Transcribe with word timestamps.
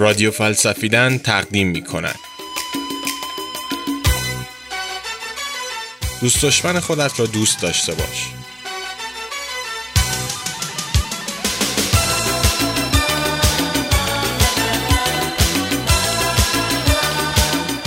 رادیو 0.00 0.30
فلسفیدن 0.30 1.18
تقدیم 1.18 1.68
می 1.68 1.84
کند. 1.84 2.18
دوست 6.20 6.44
دشمن 6.44 6.80
خودت 6.80 7.20
را 7.20 7.26
دوست 7.26 7.62
داشته 7.62 7.94
باش. 7.94 8.26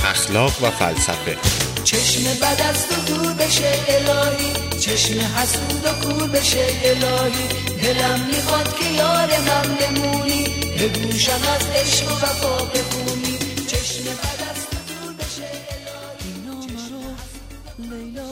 اخلاق 0.05 0.63
و 0.63 0.71
فلسفه 0.71 1.37
چشم 1.83 2.23
بد 2.23 2.61
از 2.69 2.87
تو 2.87 3.13
دور 3.13 3.33
بشه 3.33 3.73
الهی 3.87 4.79
چشم 4.79 5.19
حسود 5.19 5.85
و 5.85 6.07
کور 6.07 6.27
بشه 6.27 6.65
الهی 6.83 7.47
دلم 7.83 8.19
می‌خواد 8.35 8.77
که 8.79 8.85
یار 8.85 9.29
من 9.39 9.75
بمونی 9.75 10.62
بگوشم 10.83 11.41
از 11.55 11.67
عشق 11.75 12.11
و 12.11 12.15
وفا 12.15 12.65
بخونی 12.65 13.37
چشم 13.67 14.03
بد 14.03 14.43
از 14.49 14.67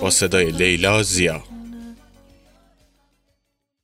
با 0.02 0.10
صدای 0.10 0.52
لیلا 0.52 1.04
زیا 1.04 1.44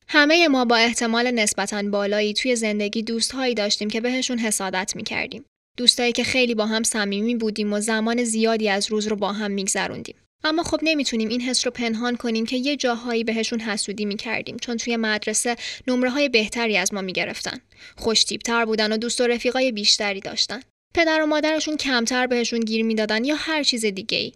همه 0.08 0.48
ما 0.48 0.64
با 0.64 0.76
احتمال 0.76 1.30
نسبتاً 1.30 1.82
بالایی 1.82 2.34
توی 2.34 2.56
زندگی 2.56 3.02
دوستهایی 3.02 3.54
داشتیم 3.54 3.90
که 3.90 4.00
بهشون 4.00 4.38
حسادت 4.38 4.92
می‌کردیم. 4.96 5.44
دوستایی 5.76 6.12
که 6.12 6.24
خیلی 6.24 6.54
با 6.54 6.66
هم 6.66 6.82
صمیمی 6.82 7.34
بودیم 7.34 7.72
و 7.72 7.80
زمان 7.80 8.24
زیادی 8.24 8.68
از 8.68 8.90
روز 8.90 9.06
رو 9.06 9.16
با 9.16 9.32
هم 9.32 9.50
میگذروندیم. 9.50 10.16
اما 10.44 10.62
خب 10.62 10.78
نمی‌تونیم 10.82 11.28
این 11.28 11.40
حس 11.40 11.66
رو 11.66 11.72
پنهان 11.72 12.16
کنیم 12.16 12.46
که 12.46 12.56
یه 12.56 12.76
جاهایی 12.76 13.24
بهشون 13.24 13.60
حسودی 13.60 14.04
می‌کردیم 14.04 14.56
چون 14.56 14.76
توی 14.76 14.96
مدرسه 14.96 15.56
نمره 15.86 16.10
های 16.10 16.28
بهتری 16.28 16.76
از 16.76 16.94
ما 16.94 17.00
می‌گرفتن. 17.00 17.60
خوشتیبتر 17.96 18.64
بودن 18.64 18.92
و 18.92 18.96
دوست 18.96 19.20
و 19.20 19.26
رفیقای 19.26 19.72
بیشتری 19.72 20.20
داشتن. 20.20 20.60
پدر 20.94 21.22
و 21.22 21.26
مادرشون 21.26 21.76
کمتر 21.76 22.26
بهشون 22.26 22.60
گیر 22.60 22.84
می‌دادن 22.84 23.24
یا 23.24 23.34
هر 23.38 23.62
چیز 23.62 23.84
دیگه 23.84 24.18
ای. 24.18 24.32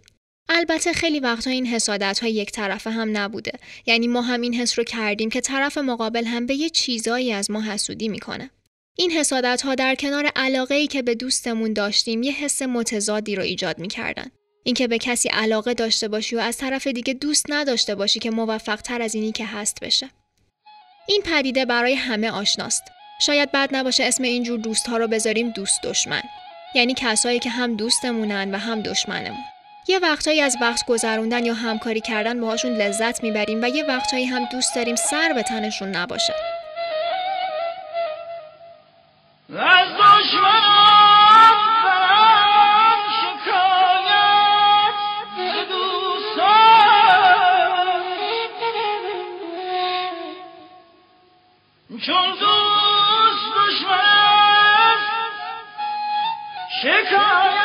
البته 0.49 0.93
خیلی 0.93 1.19
وقتا 1.19 1.49
این 1.49 1.65
حسادت 1.65 2.19
ها 2.19 2.27
یک 2.27 2.51
طرفه 2.51 2.89
هم 2.89 3.17
نبوده 3.17 3.51
یعنی 3.85 4.07
ما 4.07 4.21
هم 4.21 4.41
این 4.41 4.53
حس 4.53 4.79
رو 4.79 4.83
کردیم 4.83 5.29
که 5.29 5.41
طرف 5.41 5.77
مقابل 5.77 6.25
هم 6.25 6.45
به 6.45 6.55
یه 6.55 6.69
چیزایی 6.69 7.33
از 7.33 7.51
ما 7.51 7.61
حسودی 7.61 8.07
می‌کنه 8.07 8.49
این 8.97 9.11
حسادت 9.11 9.61
ها 9.61 9.75
در 9.75 9.95
کنار 9.95 10.31
علاقه 10.35 10.75
ای 10.75 10.87
که 10.87 11.01
به 11.01 11.15
دوستمون 11.15 11.73
داشتیم 11.73 12.23
یه 12.23 12.31
حس 12.31 12.61
متضادی 12.61 13.35
رو 13.35 13.43
ایجاد 13.43 13.79
می‌کردن 13.79 14.31
اینکه 14.63 14.87
به 14.87 14.97
کسی 14.97 15.29
علاقه 15.29 15.73
داشته 15.73 16.07
باشی 16.07 16.35
و 16.35 16.39
از 16.39 16.57
طرف 16.57 16.87
دیگه 16.87 17.13
دوست 17.13 17.45
نداشته 17.49 17.95
باشی 17.95 18.19
که 18.19 18.31
موفق 18.31 18.81
تر 18.81 19.01
از 19.01 19.15
اینی 19.15 19.31
که 19.31 19.45
هست 19.45 19.79
بشه. 19.81 20.09
این 21.07 21.21
پدیده 21.21 21.65
برای 21.65 21.93
همه 21.93 22.31
آشناست. 22.31 22.83
شاید 23.21 23.51
بد 23.51 23.69
نباشه 23.75 24.03
اسم 24.03 24.23
اینجور 24.23 24.59
دوست 24.59 24.87
ها 24.87 24.97
رو 24.97 25.07
بذاریم 25.07 25.49
دوست 25.49 25.81
دشمن. 25.83 26.21
یعنی 26.75 26.93
کسایی 26.97 27.39
که 27.39 27.49
هم 27.49 27.75
دوستمونن 27.75 28.55
و 28.55 28.57
هم 28.57 28.81
دشمنمون. 28.81 29.43
یه 29.87 29.99
وقتایی 29.99 30.41
از 30.41 30.57
وقت 30.61 30.85
گذروندن 30.85 31.45
یا 31.45 31.53
همکاری 31.53 32.01
کردن 32.01 32.41
باهاشون 32.41 32.71
لذت 32.71 33.23
می‌بریم 33.23 33.63
و 33.63 33.67
یه 33.67 33.83
وقتایی 33.83 34.25
هم 34.25 34.45
دوست 34.51 34.75
داریم 34.75 34.95
سر 34.95 35.33
به 35.35 35.43
تنشون 35.43 35.95
نباشه. 35.95 36.33
چون 52.05 52.31
دوست 52.39 53.45
دشمن 53.55 53.99
است 53.99 55.09
شکایت 56.81 57.62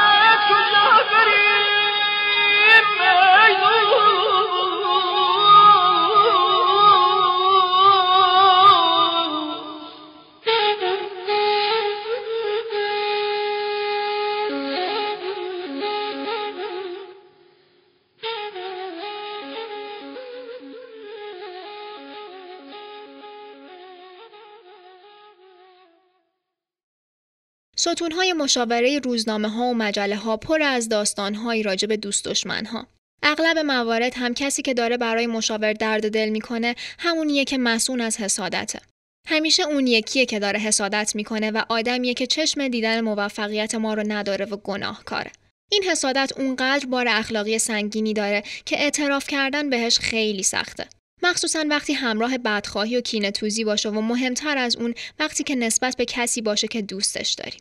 ستونهای 27.92 28.32
مشاوره 28.32 28.98
روزنامه 28.98 29.48
ها 29.48 29.64
و 29.64 29.74
مجله 29.74 30.16
ها 30.16 30.36
پر 30.36 30.62
از 30.62 30.88
داستانهایی 30.88 31.62
راجع 31.62 31.88
به 31.88 31.96
دوست 31.96 32.24
دشمن 32.24 32.66
ها. 32.66 32.86
اغلب 33.22 33.58
موارد 33.58 34.14
هم 34.16 34.34
کسی 34.34 34.62
که 34.62 34.74
داره 34.74 34.96
برای 34.96 35.26
مشاور 35.26 35.72
درد 35.72 36.10
دل 36.10 36.28
می‌کنه 36.28 36.74
همونیه 36.98 37.44
که 37.44 37.58
مسئول 37.58 38.00
از 38.00 38.16
حسادته. 38.16 38.80
همیشه 39.28 39.62
اون 39.62 39.86
یکیه 39.86 40.26
که 40.26 40.38
داره 40.38 40.58
حسادت 40.58 41.12
می‌کنه 41.14 41.50
و 41.50 41.62
آدمیه 41.68 42.14
که 42.14 42.26
چشم 42.26 42.68
دیدن 42.68 43.00
موفقیت 43.00 43.74
ما 43.74 43.94
رو 43.94 44.02
نداره 44.06 44.44
و 44.44 44.56
گناهکاره. 44.56 45.30
این 45.70 45.84
حسادت 45.84 46.32
اونقدر 46.36 46.86
بار 46.86 47.08
اخلاقی 47.08 47.58
سنگینی 47.58 48.14
داره 48.14 48.42
که 48.64 48.82
اعتراف 48.82 49.26
کردن 49.26 49.70
بهش 49.70 49.98
خیلی 49.98 50.42
سخته. 50.42 50.86
مخصوصا 51.22 51.64
وقتی 51.70 51.92
همراه 51.92 52.38
بدخواهی 52.38 52.96
و 52.96 53.00
کینه 53.00 53.30
توزی 53.30 53.64
باشه 53.64 53.88
و 53.88 54.00
مهمتر 54.00 54.58
از 54.58 54.76
اون 54.76 54.94
وقتی 55.18 55.44
که 55.44 55.54
نسبت 55.54 55.96
به 55.96 56.04
کسی 56.04 56.42
باشه 56.42 56.68
که 56.68 56.82
دوستش 56.82 57.32
داریم. 57.32 57.60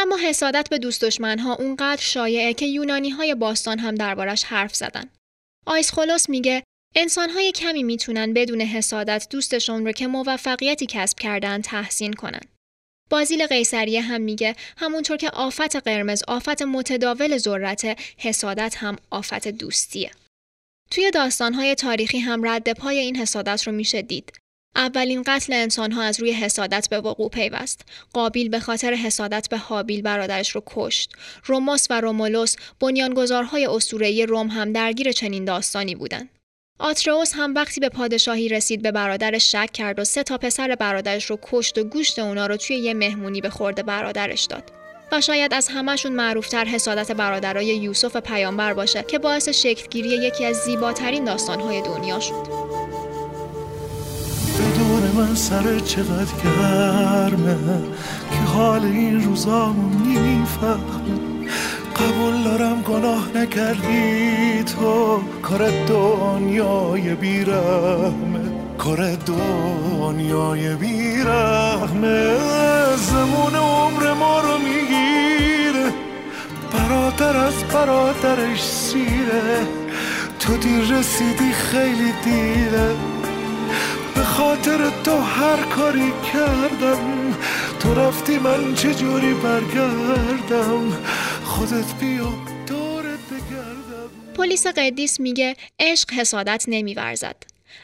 اما 0.00 0.16
حسادت 0.16 0.68
به 0.70 0.78
دوست 0.78 1.04
دشمنها 1.04 1.54
اونقدر 1.54 2.02
شایعه 2.02 2.54
که 2.54 2.66
یونانی 2.66 3.10
های 3.10 3.34
باستان 3.34 3.78
هم 3.78 3.94
دربارش 3.94 4.44
حرف 4.44 4.74
زدن. 4.74 5.10
آیس 5.66 5.92
خلاص 5.92 6.28
میگه 6.28 6.62
انسانهای 6.96 7.52
کمی 7.52 7.82
می‌تونن 7.82 8.32
بدون 8.32 8.60
حسادت 8.60 9.26
دوستشون 9.30 9.86
رو 9.86 9.92
که 9.92 10.06
موفقیتی 10.06 10.86
کسب 10.86 11.18
کردن 11.18 11.62
تحسین 11.62 12.12
کنن. 12.12 12.40
بازیل 13.10 13.46
قیصریه 13.46 14.00
هم 14.00 14.20
میگه 14.20 14.56
همونطور 14.76 15.16
که 15.16 15.30
آفت 15.30 15.76
قرمز 15.76 16.22
آفت 16.28 16.62
متداول 16.62 17.38
ذرت 17.38 17.98
حسادت 18.16 18.74
هم 18.76 18.96
آفت 19.10 19.48
دوستیه. 19.48 20.10
توی 20.90 21.10
داستانهای 21.10 21.74
تاریخی 21.74 22.18
هم 22.18 22.48
رد 22.48 22.72
پای 22.72 22.98
این 22.98 23.16
حسادت 23.16 23.66
رو 23.66 23.72
میشه 23.72 24.02
دید. 24.02 24.32
اولین 24.76 25.22
قتل 25.26 25.52
انسانها 25.52 26.02
از 26.02 26.20
روی 26.20 26.32
حسادت 26.32 26.88
به 26.90 27.00
وقوع 27.00 27.28
پیوست. 27.28 27.80
قابیل 28.12 28.48
به 28.48 28.60
خاطر 28.60 28.94
حسادت 28.94 29.48
به 29.50 29.58
حابیل 29.58 30.02
برادرش 30.02 30.50
رو 30.50 30.62
کشت. 30.66 31.12
روموس 31.44 31.86
و 31.90 32.00
رومولوس 32.00 32.56
بنیانگذارهای 32.80 33.66
اسطوره‌ای 33.66 34.26
روم 34.26 34.48
هم 34.48 34.72
درگیر 34.72 35.12
چنین 35.12 35.44
داستانی 35.44 35.94
بودند. 35.94 36.28
آتروس 36.80 37.32
هم 37.34 37.54
وقتی 37.54 37.80
به 37.80 37.88
پادشاهی 37.88 38.48
رسید 38.48 38.82
به 38.82 38.92
برادرش 38.92 39.52
شک 39.52 39.72
کرد 39.72 39.98
و 39.98 40.04
سه 40.04 40.22
تا 40.22 40.38
پسر 40.38 40.74
برادرش 40.74 41.24
رو 41.24 41.38
کشت 41.42 41.78
و 41.78 41.84
گوشت 41.84 42.18
اونا 42.18 42.46
رو 42.46 42.56
توی 42.56 42.76
یه 42.76 42.94
مهمونی 42.94 43.40
به 43.40 43.50
خورده 43.50 43.82
برادرش 43.82 44.44
داد. 44.44 44.72
و 45.12 45.20
شاید 45.20 45.54
از 45.54 45.68
همهشون 45.68 46.12
معروفتر 46.12 46.64
حسادت 46.64 47.12
برادرای 47.12 47.66
یوسف 47.66 48.16
پیامبر 48.16 48.74
باشه 48.74 49.02
که 49.02 49.18
باعث 49.18 49.48
شکلگیری 49.48 50.08
یکی 50.08 50.44
از 50.44 50.56
زیباترین 50.56 51.24
داستانهای 51.24 51.82
دنیا 51.82 52.20
شد. 52.20 52.87
من 55.18 55.34
سر 55.34 55.78
چقدر 55.78 56.32
گرمه 56.44 57.56
که 58.30 58.36
حال 58.54 58.82
این 58.82 59.24
روزامو 59.24 59.88
می‌فهمه 59.88 61.18
قبول 61.96 62.42
دارم 62.44 62.82
گناه 62.82 63.28
نکردی 63.34 64.64
تو. 64.64 65.20
کار 65.42 65.70
دنیای 65.88 67.14
بیرحمه. 67.14 68.52
کار 68.78 69.14
دنیای 69.14 70.74
بیرحمه. 70.74 72.36
زمون 72.96 73.54
عمر 73.54 74.12
ما 74.12 74.40
رو 74.40 74.58
می‌گیره. 74.58 75.92
برادر 76.72 77.36
از 77.36 77.64
برادرش 77.74 78.62
سیره. 78.62 79.66
تو 80.40 80.56
دیر 80.56 80.98
رسیدی 80.98 81.52
خیلی 81.52 82.12
دیره. 82.24 83.17
خاطر 84.58 85.02
تو 85.04 85.16
هر 85.16 85.62
کاری 85.62 86.12
کردم 86.32 87.36
تو 87.80 87.94
رفتی 87.94 88.38
من 88.38 88.74
چجوری 88.74 89.34
برگردم 89.34 90.90
خودت 91.44 91.94
بیا 92.00 92.34
دورت 92.66 93.18
بگردم 93.30 94.10
پلیس 94.34 94.66
قدیس 94.66 95.20
میگه 95.20 95.56
عشق 95.78 96.12
حسادت 96.12 96.64
نمیورزد. 96.68 97.36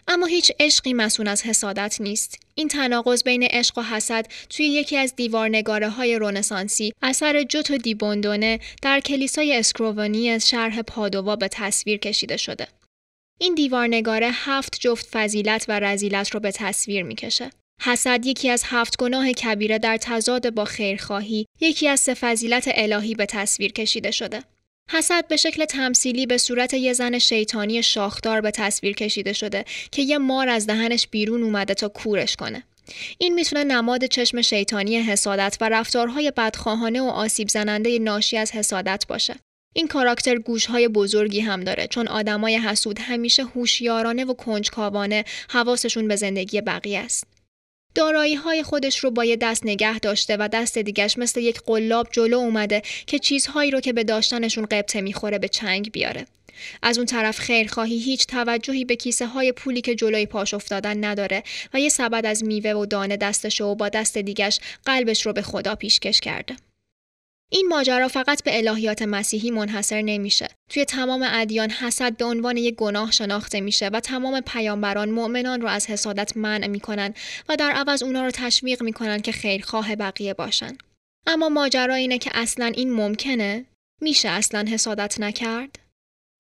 اما 0.09 0.27
هیچ 0.27 0.53
عشقی 0.61 0.93
مسون 0.93 1.29
از 1.29 1.43
حسادت 1.43 1.97
نیست. 2.01 2.39
این 2.55 2.69
تناقض 2.69 3.25
بین 3.25 3.43
عشق 3.43 3.79
و 3.79 3.83
حسد 3.83 4.27
توی 4.51 4.67
یکی 4.67 4.97
از 4.97 5.17
دیوارنگاره 5.17 5.89
های 5.89 6.19
رونسانسی 6.19 6.93
اثر 7.03 7.43
جوتو 7.43 7.77
دی 7.77 7.95
بوندونه 7.95 8.61
در 8.83 9.01
کلیسای 9.01 9.57
اسکروونی 9.57 10.31
از 10.31 10.49
شرح 10.49 10.83
پادووا 10.83 11.37
به 11.37 11.49
تصویر 11.49 11.99
کشیده 11.99 12.37
شده. 12.37 12.67
این 13.41 13.55
دیوارنگاره 13.55 14.31
هفت 14.33 14.81
جفت 14.81 15.09
فضیلت 15.13 15.65
و 15.69 15.81
رزیلت 15.81 16.31
رو 16.31 16.41
به 16.41 16.53
تصویر 16.53 17.03
می‌کشه. 17.03 17.51
حسد 17.83 18.27
یکی 18.27 18.51
از 18.51 18.63
هفت 18.67 18.97
گناه 18.97 19.33
کبیره 19.33 19.79
در 19.79 19.97
تضاد 19.97 20.55
با 20.55 20.65
خیرخواهی، 20.65 21.47
یکی 21.61 21.89
از 21.89 22.01
سه 22.01 22.15
فضیلت 22.15 22.71
الهی 22.75 23.15
به 23.15 23.27
تصویر 23.27 23.73
کشیده 23.73 24.11
شده. 24.11 24.43
حسد 24.91 25.29
به 25.29 25.37
شکل 25.37 25.65
تمثیلی 25.65 26.27
به 26.27 26.39
صورت 26.39 26.75
یه 26.75 26.93
زن 26.93 27.19
شیطانی 27.19 27.83
شاخدار 27.83 28.41
به 28.41 28.51
تصویر 28.51 28.95
کشیده 28.95 29.33
شده 29.33 29.65
که 29.93 30.03
یه 30.03 30.19
مار 30.19 30.49
از 30.49 30.67
دهنش 30.67 31.07
بیرون 31.07 31.43
اومده 31.43 31.75
تا 31.75 31.89
کورش 31.89 32.37
کنه. 32.37 32.63
این 33.19 33.35
می‌تونه 33.35 33.65
نماد 33.65 34.05
چشم 34.05 34.43
شیطانی 34.43 34.97
حسادت 34.97 35.57
و 35.61 35.69
رفتارهای 35.69 36.33
بدخواهانه 36.37 37.03
و 37.03 37.05
آسیب 37.05 37.49
زننده 37.49 37.99
ناشی 37.99 38.37
از 38.37 38.53
حسادت 38.53 39.05
باشه. 39.09 39.35
این 39.77 39.89
کاراکتر 39.89 40.39
گوشهای 40.39 40.89
بزرگی 40.89 41.41
هم 41.41 41.61
داره 41.61 41.87
چون 41.87 42.09
آدمای 42.09 42.57
حسود 42.57 42.99
همیشه 42.99 43.45
هوشیارانه 43.45 44.25
و 44.25 44.35
کنجکاوانه 44.35 45.25
حواسشون 45.49 46.09
به 46.09 46.17
زندگی 46.17 46.61
بقیه 46.61 46.99
است. 46.99 47.27
دارایی 47.95 48.35
های 48.35 48.63
خودش 48.63 48.99
رو 48.99 49.11
با 49.11 49.25
یه 49.25 49.37
دست 49.37 49.67
نگه 49.67 49.99
داشته 49.99 50.37
و 50.37 50.49
دست 50.53 50.79
دیگش 50.79 51.19
مثل 51.19 51.41
یک 51.41 51.61
قلاب 51.67 52.09
جلو 52.13 52.37
اومده 52.37 52.83
که 53.07 53.19
چیزهایی 53.19 53.71
رو 53.71 53.81
که 53.81 53.93
به 53.93 54.05
داشتنشون 54.05 54.67
قبطه 54.67 55.01
می‌خوره 55.01 55.39
به 55.39 55.49
چنگ 55.49 55.93
بیاره. 55.93 56.27
از 56.83 56.99
اون 56.99 57.07
طرف 57.07 57.39
خیرخواهی 57.39 57.99
هیچ 57.99 58.27
توجهی 58.27 58.85
به 58.85 58.97
کیسه 58.97 59.27
های 59.27 59.53
پولی 59.53 59.81
که 59.81 59.95
جلوی 59.95 60.27
پاش 60.27 60.55
افتادن 60.55 61.05
نداره 61.05 61.43
و 61.75 61.81
یه 61.81 61.89
سبد 61.89 62.27
از 62.27 62.45
میوه 62.45 62.71
و 62.71 62.87
دانه 62.87 63.17
دستش 63.17 63.61
و 63.61 63.75
با 63.75 63.89
دست 63.89 64.19
دیگش 64.19 64.61
قلبش 64.85 65.27
رو 65.27 65.33
به 65.33 65.43
خدا 65.43 65.75
پیشکش 65.75 66.21
کرده. 66.21 66.57
این 67.53 67.69
ماجرا 67.69 68.09
فقط 68.09 68.43
به 68.43 68.59
الهیات 68.59 69.03
مسیحی 69.03 69.51
منحصر 69.51 70.03
نمیشه. 70.03 70.49
توی 70.69 70.85
تمام 70.85 71.27
ادیان 71.27 71.71
حسد 71.71 72.17
به 72.17 72.25
عنوان 72.25 72.57
یک 72.57 72.75
گناه 72.75 73.11
شناخته 73.11 73.61
میشه 73.61 73.89
و 73.89 74.01
تمام 74.01 74.41
پیامبران 74.41 75.11
مؤمنان 75.11 75.61
رو 75.61 75.69
از 75.69 75.87
حسادت 75.87 76.37
منع 76.37 76.67
می‌کنن 76.67 77.15
و 77.49 77.57
در 77.57 77.71
عوض 77.71 78.03
اونا 78.03 78.25
رو 78.25 78.31
تشویق 78.31 78.83
می‌کنن 78.83 79.21
که 79.21 79.33
خیرخواه 79.33 79.97
بقیه 79.97 80.35
باشن. 80.35 80.79
اما 81.27 81.49
ماجرا 81.49 81.95
اینه 81.95 82.19
که 82.19 82.31
اصلا 82.35 82.67
این 82.67 82.93
ممکنه؟ 82.93 83.65
میشه 84.01 84.29
اصلا 84.29 84.65
حسادت 84.69 85.21
نکرد؟ 85.21 85.84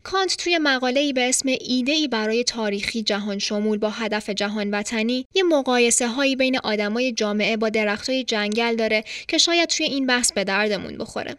کانت 0.05 0.37
توی 0.37 0.59
مقاله 0.59 1.12
به 1.12 1.29
اسم 1.29 1.49
ایده 1.61 1.93
ای 1.93 2.09
برای 2.09 2.45
تاریخی 2.45 3.03
جهان 3.03 3.39
شمول 3.39 3.79
با 3.79 3.91
هدف 3.91 4.31
جهان 4.31 4.71
وطنی 4.71 5.27
یه 5.35 5.43
مقایسه 5.43 6.09
هایی 6.09 6.37
بین 6.37 6.59
آدمای 6.59 7.12
جامعه 7.12 7.56
با 7.56 7.69
درختای 7.69 8.25
جنگل 8.25 8.77
داره 8.77 9.05
که 9.29 9.39
شاید 9.39 9.69
توی 9.69 9.87
این 9.87 10.06
بحث 10.06 10.33
به 10.33 10.45
دردمون 10.45 10.99
بخوره. 10.99 11.37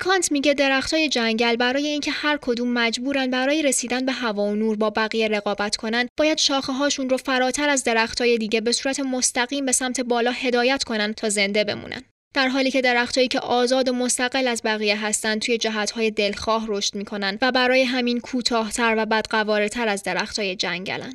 کانت 0.00 0.32
میگه 0.32 0.54
درختای 0.54 1.08
جنگل 1.08 1.56
برای 1.56 1.86
اینکه 1.86 2.10
هر 2.10 2.38
کدوم 2.42 2.68
مجبورن 2.72 3.30
برای 3.30 3.62
رسیدن 3.62 4.06
به 4.06 4.12
هوا 4.12 4.44
و 4.44 4.54
نور 4.54 4.76
با 4.76 4.90
بقیه 4.90 5.28
رقابت 5.28 5.76
کنن 5.76 6.08
باید 6.18 6.38
شاخه 6.38 6.72
هاشون 6.72 7.10
رو 7.10 7.16
فراتر 7.16 7.68
از 7.68 7.84
درختای 7.84 8.38
دیگه 8.38 8.60
به 8.60 8.72
صورت 8.72 9.00
مستقیم 9.00 9.66
به 9.66 9.72
سمت 9.72 10.00
بالا 10.00 10.30
هدایت 10.30 10.84
کنن 10.84 11.12
تا 11.12 11.28
زنده 11.28 11.64
بمونن. 11.64 12.02
در 12.34 12.48
حالی 12.48 12.70
که 12.70 12.80
درختهایی 12.80 13.28
که 13.28 13.40
آزاد 13.40 13.88
و 13.88 13.92
مستقل 13.92 14.48
از 14.48 14.62
بقیه 14.64 15.04
هستند 15.04 15.40
توی 15.40 15.58
جهتهای 15.58 16.10
دلخواه 16.10 16.64
رشد 16.68 16.94
می‌کنن 16.94 17.38
و 17.42 17.52
برای 17.52 17.82
همین 17.82 18.20
کوتاهتر 18.20 18.94
و 18.98 19.06
بدقوارتر 19.06 19.88
از 19.88 20.02
درختهای 20.02 20.56
جنگلن. 20.56 21.14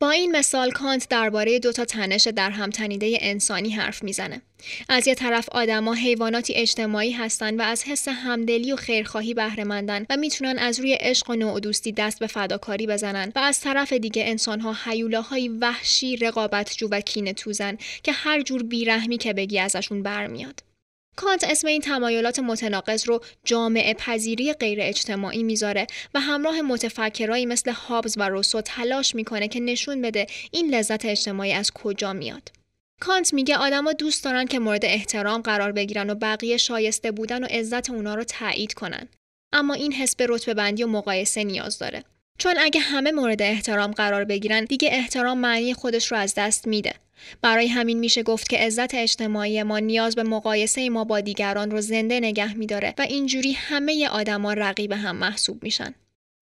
با 0.00 0.10
این 0.10 0.36
مثال 0.36 0.70
کانت 0.70 1.08
درباره 1.08 1.58
دو 1.58 1.72
تا 1.72 1.84
تنش 1.84 2.26
در 2.26 2.50
هم 2.50 2.70
تنیده 2.70 3.18
انسانی 3.20 3.70
حرف 3.70 4.02
می‌زنه. 4.02 4.42
از 4.88 5.08
یه 5.08 5.14
طرف 5.14 5.48
آدما 5.52 5.94
حیواناتی 5.94 6.54
اجتماعی 6.54 7.12
هستند 7.12 7.60
و 7.60 7.62
از 7.62 7.84
حس 7.84 8.08
همدلی 8.08 8.72
و 8.72 8.76
خیرخواهی 8.76 9.34
بهره 9.34 9.64
و 10.10 10.16
می‌تونن 10.16 10.58
از 10.58 10.80
روی 10.80 10.94
عشق 10.94 11.30
و 11.30 11.34
نوع 11.34 11.60
دوستی 11.60 11.92
دست 11.92 12.18
به 12.18 12.26
فداکاری 12.26 12.86
بزنن 12.86 13.32
و 13.36 13.38
از 13.38 13.60
طرف 13.60 13.92
دیگه 13.92 14.24
انسانها 14.26 14.76
حیولاهای 14.84 15.48
وحشی 15.48 16.16
رقابتجو 16.16 16.88
و 16.90 17.00
کینه 17.00 17.32
توزن 17.32 17.78
که 18.02 18.12
هر 18.12 18.42
جور 18.42 18.62
بیرحمی 18.62 19.18
که 19.18 19.32
بگی 19.32 19.58
ازشون 19.58 20.02
برمیاد. 20.02 20.73
کانت 21.16 21.44
اسم 21.44 21.66
این 21.66 21.80
تمایلات 21.80 22.38
متناقض 22.38 23.08
رو 23.08 23.20
جامعه 23.44 23.94
پذیری 23.94 24.52
غیر 24.52 24.78
اجتماعی 24.82 25.42
می‌ذاره 25.42 25.86
و 26.14 26.20
همراه 26.20 26.62
متفکرایی 26.62 27.46
مثل 27.46 27.72
هابز 27.72 28.14
و 28.18 28.28
روسو 28.28 28.60
تلاش 28.60 29.14
می‌کنه 29.14 29.48
که 29.48 29.60
نشون 29.60 30.02
بده 30.02 30.26
این 30.50 30.74
لذت 30.74 31.04
اجتماعی 31.04 31.52
از 31.52 31.70
کجا 31.70 32.12
میاد. 32.12 32.52
کانت 33.00 33.34
میگه 33.34 33.56
آدما 33.56 33.92
دوست 33.92 34.24
دارن 34.24 34.44
که 34.44 34.58
مورد 34.58 34.84
احترام 34.84 35.42
قرار 35.42 35.72
بگیرن 35.72 36.10
و 36.10 36.14
بقیه 36.14 36.56
شایسته 36.56 37.10
بودن 37.10 37.44
و 37.44 37.46
عزت 37.46 37.90
اونا 37.90 38.14
رو 38.14 38.24
تایید 38.24 38.74
کنن. 38.74 39.08
اما 39.52 39.74
این 39.74 39.92
حس 39.92 40.16
به 40.16 40.26
رتبه 40.28 40.54
بندی 40.54 40.82
و 40.82 40.86
مقایسه 40.86 41.44
نیاز 41.44 41.78
داره. 41.78 42.04
چون 42.38 42.54
اگه 42.58 42.80
همه 42.80 43.12
مورد 43.12 43.42
احترام 43.42 43.90
قرار 43.90 44.24
بگیرن 44.24 44.64
دیگه 44.64 44.88
احترام 44.92 45.38
معنی 45.38 45.74
خودش 45.74 46.12
رو 46.12 46.18
از 46.18 46.34
دست 46.36 46.66
میده. 46.66 46.94
برای 47.42 47.68
همین 47.68 47.98
میشه 47.98 48.22
گفت 48.22 48.48
که 48.48 48.58
عزت 48.58 48.94
اجتماعی 48.94 49.62
ما 49.62 49.78
نیاز 49.78 50.14
به 50.14 50.22
مقایسه 50.22 50.90
ما 50.90 51.04
با 51.04 51.20
دیگران 51.20 51.70
رو 51.70 51.80
زنده 51.80 52.20
نگه 52.20 52.54
میداره 52.54 52.94
و 52.98 53.02
اینجوری 53.02 53.52
همه 53.52 54.08
آدما 54.08 54.52
رقیب 54.52 54.92
هم 54.92 55.16
محسوب 55.16 55.62
میشن. 55.62 55.94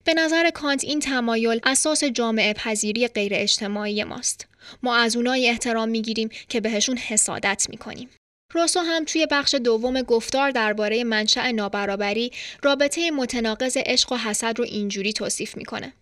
به 0.05 0.13
نظر 0.13 0.49
کانت 0.49 0.83
این 0.83 0.99
تمایل 0.99 1.59
اساس 1.63 2.03
جامعه 2.03 2.53
پذیری 2.53 3.07
غیر 3.07 3.31
اجتماعی 3.35 4.03
ماست. 4.03 4.47
ما 4.83 4.97
از 4.97 5.15
اونای 5.15 5.49
احترام 5.49 5.89
می‌گیریم 5.89 6.29
که 6.49 6.61
بهشون 6.61 6.97
حسادت 6.97 7.67
می‌کنیم. 7.69 8.09
روسو 8.51 8.79
هم 8.79 9.05
توی 9.05 9.27
بخش 9.31 9.55
دوم 9.55 10.01
گفتار 10.01 10.51
درباره 10.51 11.03
منشأ 11.03 11.51
نابرابری 11.51 12.31
رابطه 12.63 13.11
متناقض 13.11 13.77
عشق 13.77 14.11
و 14.11 14.15
حسد 14.15 14.59
رو 14.59 14.65
اینجوری 14.65 15.13
توصیف 15.13 15.57
می‌کنه. 15.57 15.93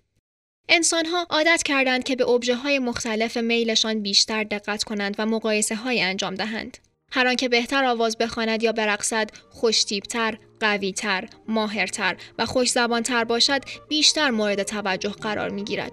انسانها 0.73 1.27
عادت 1.29 1.63
کردند 1.63 2.03
که 2.03 2.15
به 2.15 2.29
ابژه 2.29 2.55
های 2.55 2.79
مختلف 2.79 3.37
میلشان 3.37 4.01
بیشتر 4.01 4.43
دقت 4.43 4.83
کنند 4.83 5.15
و 5.17 5.25
مقایسه 5.25 5.75
های 5.75 6.01
انجام 6.01 6.35
دهند. 6.35 6.77
هر 7.11 7.27
آنکه 7.27 7.49
بهتر 7.49 7.85
آواز 7.85 8.17
بخواند 8.17 8.63
یا 8.63 8.71
برقصد 8.71 9.29
خوشتیبتر، 9.49 10.37
قویتر، 10.59 11.27
ماهرتر 11.47 12.15
و 12.39 12.45
خوش 12.45 12.71
زبانتر 12.71 13.23
باشد 13.23 13.61
بیشتر 13.89 14.29
مورد 14.29 14.63
توجه 14.63 15.09
قرار 15.09 15.49
می 15.49 15.63
گیرد. 15.63 15.91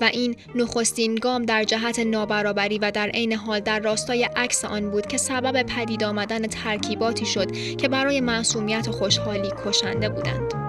و 0.00 0.04
این 0.04 0.36
نخستین 0.54 1.14
گام 1.14 1.42
در 1.42 1.64
جهت 1.64 1.98
نابرابری 1.98 2.78
و 2.78 2.90
در 2.90 3.08
عین 3.08 3.32
حال 3.32 3.60
در 3.60 3.80
راستای 3.80 4.24
عکس 4.24 4.64
آن 4.64 4.90
بود 4.90 5.06
که 5.06 5.16
سبب 5.16 5.62
پدید 5.62 6.04
آمدن 6.04 6.46
ترکیباتی 6.46 7.26
شد 7.26 7.76
که 7.76 7.88
برای 7.88 8.20
معصومیت 8.20 8.88
و 8.88 8.92
خوشحالی 8.92 9.50
کشنده 9.64 10.08
بودند. 10.08 10.65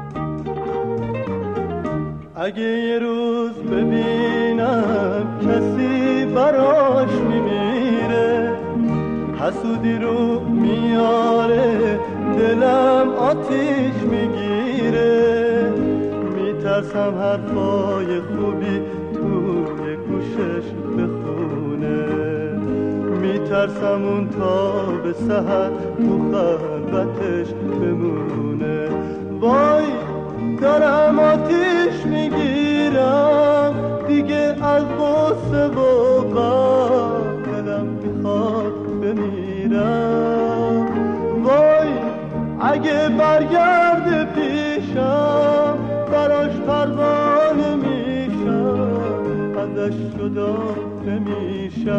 اگه 2.40 2.62
یه 2.62 3.00
روز 3.00 3.52
ببینم 3.52 5.40
کسی 5.42 6.26
براش 6.26 7.10
میمیره 7.10 8.52
حسودی 9.40 9.98
رو 9.98 10.40
میاره 10.40 12.00
دلم 12.38 13.10
آتیش 13.10 13.96
می‌گیره. 14.12 15.74
میترسم 16.36 17.14
حرفای 17.20 18.22
خوبی 18.22 18.82
توی 19.14 19.96
گوشش 19.96 20.68
بخونه. 20.98 22.06
میترسم 23.22 24.04
اون 24.06 24.30
تا 24.30 24.86
به 25.04 25.14
سهر 25.14 25.70
تو 25.98 26.32
خلوتش 26.32 27.54
بمونه. 27.54 28.88
وای 29.40 30.17
دارم 30.62 31.20
آتیش 31.20 32.06
می‌گیرم. 32.06 33.74
دیگه 34.08 34.56
از 34.64 34.84
غصه 34.84 35.68
و 35.68 36.24
دلم 37.46 37.86
می‌خواد 37.86 38.74
بمیرم. 39.02 40.86
وای 41.44 41.94
اگه 42.62 43.10
برگرد 43.10 44.34
پیشم 44.34 45.78
براش 46.12 46.52
پروانه 46.52 47.76
میشم. 47.76 49.02
ازش 49.58 49.94
جدا 50.20 50.58
نمیشم. 51.08 51.98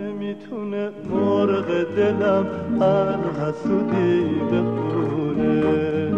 نمی‌تونه 0.00 0.90
مرغ 1.10 1.68
دلم 1.96 2.46
هر 2.80 3.18
حسودی 3.40 4.24
بخونه. 4.52 6.11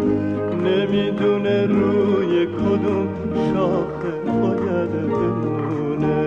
نمی‌دونه 0.95 1.65
روی 1.65 2.45
کدوم 2.45 3.33
شاخه 3.53 4.11
باید 4.11 4.91
بمونه 4.91 6.25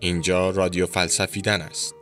اینجا 0.00 0.50
رادیو 0.50 0.86
فلسفیدن 0.86 1.60
است. 1.60 1.94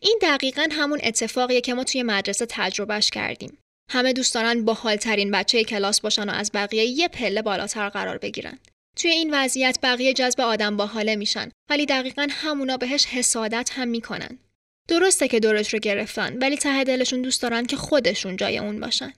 این 0.00 0.18
دقیقا 0.22 0.68
همون 0.72 0.98
اتفاقیه 1.02 1.60
که 1.60 1.74
ما 1.74 1.84
توی 1.84 2.02
مدرسه 2.02 2.46
تجربهش 2.48 3.10
کردیم. 3.10 3.58
همه 3.90 4.12
دوست 4.12 4.34
دارن 4.34 4.64
با 4.64 4.74
حالترین 4.74 5.30
بچه 5.30 5.64
کلاس 5.64 6.00
باشن 6.00 6.28
و 6.28 6.32
از 6.32 6.50
بقیه 6.54 6.84
یه 6.84 7.08
پله 7.08 7.42
بالاتر 7.42 7.88
قرار 7.88 8.18
بگیرن. 8.18 8.58
توی 8.96 9.10
این 9.10 9.30
وضعیت 9.34 9.78
بقیه 9.82 10.12
جذب 10.12 10.40
آدم 10.40 10.76
با 10.76 10.86
حاله 10.86 11.16
میشن 11.16 11.50
ولی 11.70 11.86
دقیقا 11.86 12.28
همونا 12.30 12.76
بهش 12.76 13.04
حسادت 13.06 13.70
هم 13.72 13.88
می‌کنن. 13.88 14.38
درسته 14.88 15.28
که 15.28 15.40
دورش 15.40 15.74
رو 15.74 15.78
گرفتن 15.78 16.38
ولی 16.38 16.56
ته 16.56 16.84
دلشون 16.84 17.22
دوست 17.22 17.42
دارن 17.42 17.66
که 17.66 17.76
خودشون 17.76 18.36
جای 18.36 18.58
اون 18.58 18.80
باشن. 18.80 19.12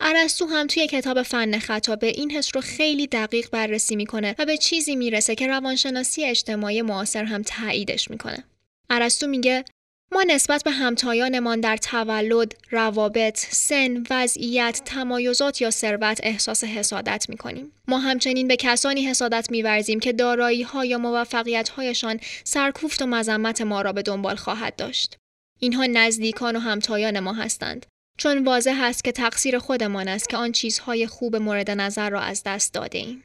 ارسطو 0.00 0.46
هم 0.46 0.66
توی 0.66 0.86
کتاب 0.86 1.22
فن 1.22 1.58
خطابه 1.58 2.06
این 2.06 2.30
حس 2.30 2.50
رو 2.54 2.60
خیلی 2.60 3.06
دقیق 3.06 3.50
بررسی 3.50 3.96
می‌کنه 3.96 4.34
و 4.38 4.44
به 4.44 4.56
چیزی 4.56 4.96
می‌رسه 4.96 5.34
که 5.34 5.46
روانشناسی 5.46 6.24
اجتماعی 6.24 6.82
معاصر 6.82 7.24
هم 7.24 7.42
تاییدش 7.42 8.10
می‌کنه. 8.10 8.44
ارسطو 8.90 9.26
میگه 9.26 9.64
ما 10.12 10.22
نسبت 10.22 10.64
به 10.64 10.70
همتایانمان 10.70 11.60
در 11.60 11.76
تولد، 11.76 12.54
روابط، 12.70 13.38
سن، 13.38 14.04
وضعیت، 14.10 14.82
تمایزات 14.84 15.60
یا 15.60 15.70
ثروت 15.70 16.20
احساس 16.22 16.64
حسادت 16.64 17.26
می 17.28 17.36
کنیم. 17.36 17.72
ما 17.88 17.98
همچنین 17.98 18.48
به 18.48 18.56
کسانی 18.56 19.06
حسادت 19.06 19.50
می 19.50 19.62
ورزیم 19.62 20.00
که 20.00 20.12
دارایی 20.12 20.62
ها 20.62 20.84
یا 20.84 20.98
موفقیت 20.98 21.68
هایشان 21.68 22.20
سرکوفت 22.44 23.02
و 23.02 23.06
مذمت 23.06 23.60
ما 23.60 23.82
را 23.82 23.92
به 23.92 24.02
دنبال 24.02 24.36
خواهد 24.36 24.76
داشت. 24.76 25.18
اینها 25.58 25.86
نزدیکان 25.86 26.56
و 26.56 26.58
همتایان 26.58 27.20
ما 27.20 27.32
هستند. 27.32 27.86
چون 28.18 28.44
واضح 28.44 28.80
است 28.82 29.04
که 29.04 29.12
تقصیر 29.12 29.58
خودمان 29.58 30.08
است 30.08 30.28
که 30.28 30.36
آن 30.36 30.52
چیزهای 30.52 31.06
خوب 31.06 31.36
مورد 31.36 31.70
نظر 31.70 32.10
را 32.10 32.20
از 32.20 32.42
دست 32.46 32.74
داده 32.74 32.98
ایم. 32.98 33.24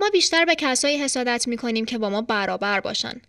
ما 0.00 0.08
بیشتر 0.12 0.44
به 0.44 0.54
کسایی 0.54 0.98
حسادت 0.98 1.48
می 1.48 1.56
کنیم 1.56 1.84
که 1.84 1.98
با 1.98 2.10
ما 2.10 2.22
برابر 2.22 2.80
باشند. 2.80 3.26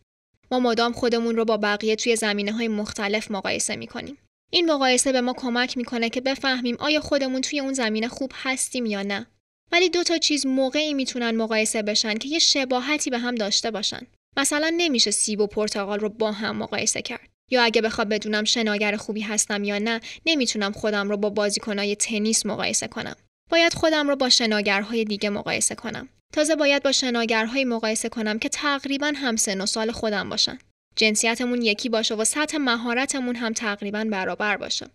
ما 0.51 0.60
مدام 0.60 0.94
خودمون 0.94 1.36
رو 1.36 1.46
با 1.46 1.58
بقیه 1.58 1.96
توی 1.96 2.16
زمینه 2.16 2.51
های 2.51 2.68
مختلف 2.68 3.32
مقایسه 3.32 3.75
می 3.75 3.88
کنیم. 3.88 4.18
این 4.51 4.72
مقایسه 4.72 5.12
به 5.12 5.22
ما 5.22 5.34
کمک 5.34 5.77
می‌کنه 5.77 6.10
که 6.10 6.22
بفهمیم 6.22 6.77
آیا 6.80 7.01
خودمون 7.01 7.42
توی 7.42 7.60
اون 7.60 7.74
زمینه 7.74 8.08
خوب 8.08 8.32
هستیم 8.36 8.86
یا 8.86 9.01
نه. 9.01 9.27
ولی 9.72 9.89
دو 9.89 10.04
تا 10.04 10.18
چیز 10.18 10.46
موقعی 10.46 10.94
می‌تونن 10.94 11.36
مقایسه 11.36 11.82
بشن 11.82 12.13
که 12.13 12.30
یه 12.30 12.39
شباهتی 12.39 13.10
به 13.10 13.20
هم 13.20 13.36
داشته 13.36 13.72
باشن. 13.72 14.08
مثلا 14.38 14.74
نمیشه 14.77 15.12
سیب 15.12 15.42
و 15.42 15.48
پرتقال 15.48 16.00
رو 16.00 16.10
با 16.10 16.32
هم 16.32 16.58
مقایسه 16.58 17.01
کرد. 17.01 17.30
یا 17.51 17.63
اگه 17.63 17.82
بخواد 17.82 18.10
بدونم 18.10 18.44
شناگر 18.44 18.96
خوبی 18.96 19.22
هستم 19.22 19.63
یا 19.63 19.77
نه 19.77 20.00
نمی‌تونم 20.25 20.72
خودم 20.72 21.10
رو 21.10 21.18
با 21.18 21.30
بازیکنای 21.30 21.96
تنیس 21.96 22.46
مقایسه 22.46 22.88
کنم 22.88 23.16
باید 23.50 23.74
خودم 23.74 24.08
رو 24.08 24.16
با 24.16 24.30
شناگرهای 24.30 25.04
دیگه 25.04 25.30
مقایسه 25.30 25.75
کنم 25.75 26.10
تازه 26.34 26.55
باید 26.55 26.84
با 26.84 26.91
شناگرهایی 26.91 27.65
مقایسه 27.65 28.10
کنم 28.10 28.39
که 28.39 28.50
تقریبا 28.50 29.13
هم 29.15 29.36
سن 29.36 29.62
و 29.62 29.65
سال 29.65 29.91
خودم 29.91 30.29
باشن 30.29 30.60
جنسیتمون 30.96 31.62
یکی 31.62 31.89
باشه 31.89 32.15
و 32.15 32.24
سطح 32.24 32.57
مهارتمون 32.57 33.36
هم 33.36 33.53
تقریبا 33.53 34.07
برابر 34.12 34.57
باشه 34.57 34.88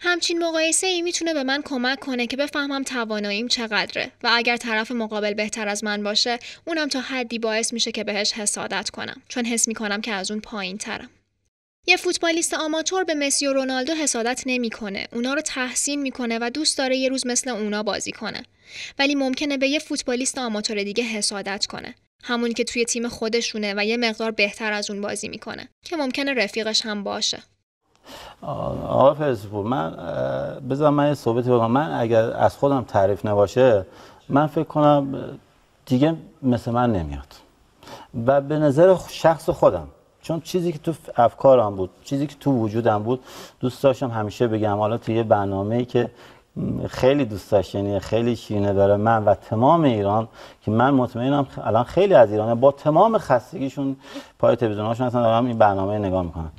همچین 0.00 0.44
مقایسه 0.44 0.86
ای 0.86 1.02
می‌تونه 1.02 1.34
به 1.34 1.42
من 1.42 1.62
کمک 1.62 2.00
کنه 2.00 2.26
که 2.26 2.36
بفهمم 2.36 2.82
تواناییم 2.82 3.48
چقدره 3.48 4.12
و 4.22 4.30
اگر 4.32 4.56
طرف 4.56 4.90
مقابل 4.90 5.34
بهتر 5.34 5.68
از 5.68 5.84
من 5.84 6.02
باشه 6.02 6.38
اونم 6.64 6.88
تا 6.88 7.00
حدی 7.00 7.38
باعث 7.38 7.72
میشه 7.72 7.92
که 7.92 8.04
بهش 8.04 8.32
حسادت 8.32 8.90
کنم 8.90 9.22
چون 9.28 9.44
حس 9.44 9.68
می‌کنم 9.68 10.00
که 10.00 10.12
از 10.12 10.30
اون 10.30 10.40
پایین 10.40 10.78
ترم. 10.78 11.10
یه 11.88 11.96
فوتبالیست 11.96 12.54
آماتور 12.54 13.04
به 13.04 13.14
مسی 13.14 13.46
و 13.46 13.52
رونالدو 13.52 13.94
حسادت 13.94 14.42
نمی‌کنه. 14.46 15.08
اونا 15.12 15.34
رو 15.34 15.40
تحسین 15.40 16.02
می‌کنه 16.02 16.38
و 16.42 16.50
دوست 16.54 16.78
داره 16.78 16.96
یه 16.96 17.08
روز 17.08 17.26
مثل 17.26 17.50
اونا 17.50 17.82
بازی 17.82 18.12
کنه. 18.12 18.42
ولی 18.98 19.14
ممکنه 19.14 19.56
به 19.56 19.68
یه 19.68 19.78
فوتبالیست 19.78 20.38
آماتور 20.38 20.82
دیگه 20.82 21.04
حسادت 21.04 21.66
کنه. 21.66 21.94
همونی 22.22 22.54
که 22.54 22.64
توی 22.64 22.84
تیم 22.84 23.08
خودشونه 23.08 23.74
و 23.76 23.84
یه 23.84 23.96
مقدار 23.96 24.30
بهتر 24.30 24.72
از 24.72 24.90
اون 24.90 25.00
بازی 25.00 25.28
می‌کنه 25.28 25.68
که 25.84 25.96
ممکنه 25.96 26.34
رفیقش 26.34 26.86
هم 26.86 27.04
باشه. 27.04 27.38
آقا 28.42 29.14
فرزپور 29.14 29.66
من 29.66 29.90
بذار 30.70 30.90
من 30.90 31.08
یه 31.08 31.14
صحبتی 31.14 31.50
بگم 31.50 31.70
من 31.70 32.00
اگر 32.00 32.22
از 32.22 32.56
خودم 32.56 32.84
تعریف 32.84 33.26
نباشه 33.26 33.86
من 34.28 34.46
فکر 34.46 34.64
کنم 34.64 35.38
دیگه 35.86 36.16
مثل 36.42 36.70
من 36.70 36.92
نمیاد 36.92 37.34
و 38.26 38.40
به 38.40 38.58
نظر 38.58 38.96
شخص 39.10 39.50
خودم 39.50 39.88
چون 40.28 40.40
چیزی 40.40 40.72
که 40.72 40.78
تو 40.78 40.92
افکارم 41.16 41.76
بود 41.76 41.90
چیزی 42.04 42.26
که 42.26 42.34
تو 42.40 42.52
وجودم 42.52 43.02
بود 43.02 43.20
دوست 43.60 43.82
داشتم 43.82 44.10
همیشه 44.10 44.48
بگم. 44.48 44.76
حالا 44.76 44.98
تو 44.98 45.12
یه 45.12 45.22
برنامه 45.22 45.76
ای 45.76 45.84
که 45.84 46.10
خیلی 46.88 47.24
دوست 47.24 47.50
داشتنی 47.50 47.98
خیلی 47.98 48.36
شیرینه 48.36 48.72
داره 48.72 48.96
من 48.96 49.24
و 49.24 49.34
تمام 49.34 49.82
ایران 49.82 50.28
که 50.62 50.70
من 50.70 50.90
مطمئنم 50.94 51.46
الان 51.64 51.84
خیلی 51.84 52.14
از 52.14 52.30
ایرانه 52.32 52.54
با 52.54 52.72
تمام 52.72 53.18
خستگیشون 53.18 53.96
پای 54.38 54.56
تلویزیوناشون 54.56 55.06
هستن 55.06 55.22
دارم 55.22 55.46
این 55.46 55.58
برنامه 55.58 55.98
نگاه 55.98 56.22
می‌کنم 56.22 56.50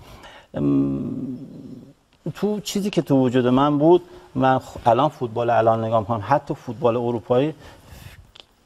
تو 2.36 2.60
چیزی 2.60 2.90
که 2.90 3.02
تو 3.02 3.16
وجود 3.26 3.48
من 3.48 3.78
بود 3.78 4.02
من 4.36 4.60
الان 4.86 5.10
فوتبال 5.10 5.50
الان 5.50 5.84
نگاه 5.84 6.00
می‌کنم 6.00 6.24
حتی 6.28 6.54
فوتبال 6.54 6.98
اروپایی 6.98 7.54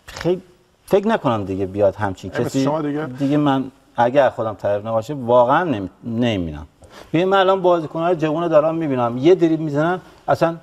خیلی 0.07 0.41
فکر 0.85 1.07
نکنم 1.07 1.43
دیگه 1.43 1.65
بیاد 1.65 1.95
همچین 1.95 2.31
کسی. 2.31 2.63
شما 2.63 2.81
دیگه 2.81 3.05
دیگه 3.05 3.37
من 3.37 3.71
اگر 3.95 4.29
خودم 4.29 4.53
تعریف 4.53 4.85
نباشه 4.85 5.13
واقعا 5.13 5.63
نمی‌بینم. 6.03 6.67
ببین 7.13 7.27
من 7.27 7.37
الان 7.37 7.61
بازیکن‌های 7.61 8.15
جوون 8.15 8.47
دارم 8.47 8.75
می‌بینم. 8.75 9.17
یه 9.17 9.35
دریب 9.35 9.59
می‌زنن 9.59 9.99
اصلا 10.27 10.55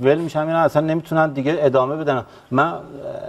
ول 0.00 0.18
میشن 0.18 0.40
اینا 0.40 0.58
اصلا 0.58 0.82
نمی‌تونن 0.82 1.32
دیگه 1.32 1.56
ادامه 1.58 1.96
بدن. 1.96 2.24
من 2.50 2.74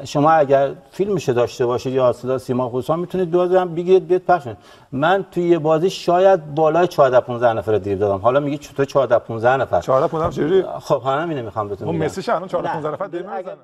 شما 0.04 0.32
اگر 0.32 0.70
فیلمش 0.92 1.30
داشته 1.30 1.66
باشید 1.66 1.94
یا 1.94 2.14
صدا 2.14 2.38
سیما 2.38 2.70
خصوصا 2.70 2.96
می‌تونید 2.96 3.32
دو 3.32 3.60
هم 3.60 3.76
بگیرید 3.76 4.08
بیاد 4.08 4.22
پخش 4.22 4.48
من 4.92 5.26
توی 5.32 5.44
یه 5.44 5.60
بازی 5.60 5.90
شاید 5.90 6.56
بالای 6.56 6.88
14 6.88 7.20
15 7.20 7.54
نفر 7.54 7.78
دریب 7.78 8.00
دادم. 8.00 8.22
حالا 8.22 8.40
میگی 8.40 8.58
چطور 8.58 8.86
14 8.86 9.20
15 9.20 9.58
نفر؟ 9.58 9.82
14 9.82 10.08
15 10.08 10.32
چجوری؟ 10.32 10.64
خب 10.80 11.02
حالا 11.02 11.24
اینو 11.24 11.44
می‌خوام 11.44 11.68
بهتون 11.68 11.88
اون 11.88 11.98
بگم. 11.98 12.06
مسی 12.06 12.32
الان 12.32 12.48
14 12.48 12.74
15 12.74 12.92
نفر 12.92 13.08
دریب 13.08 13.26
می‌زنه 13.26 13.56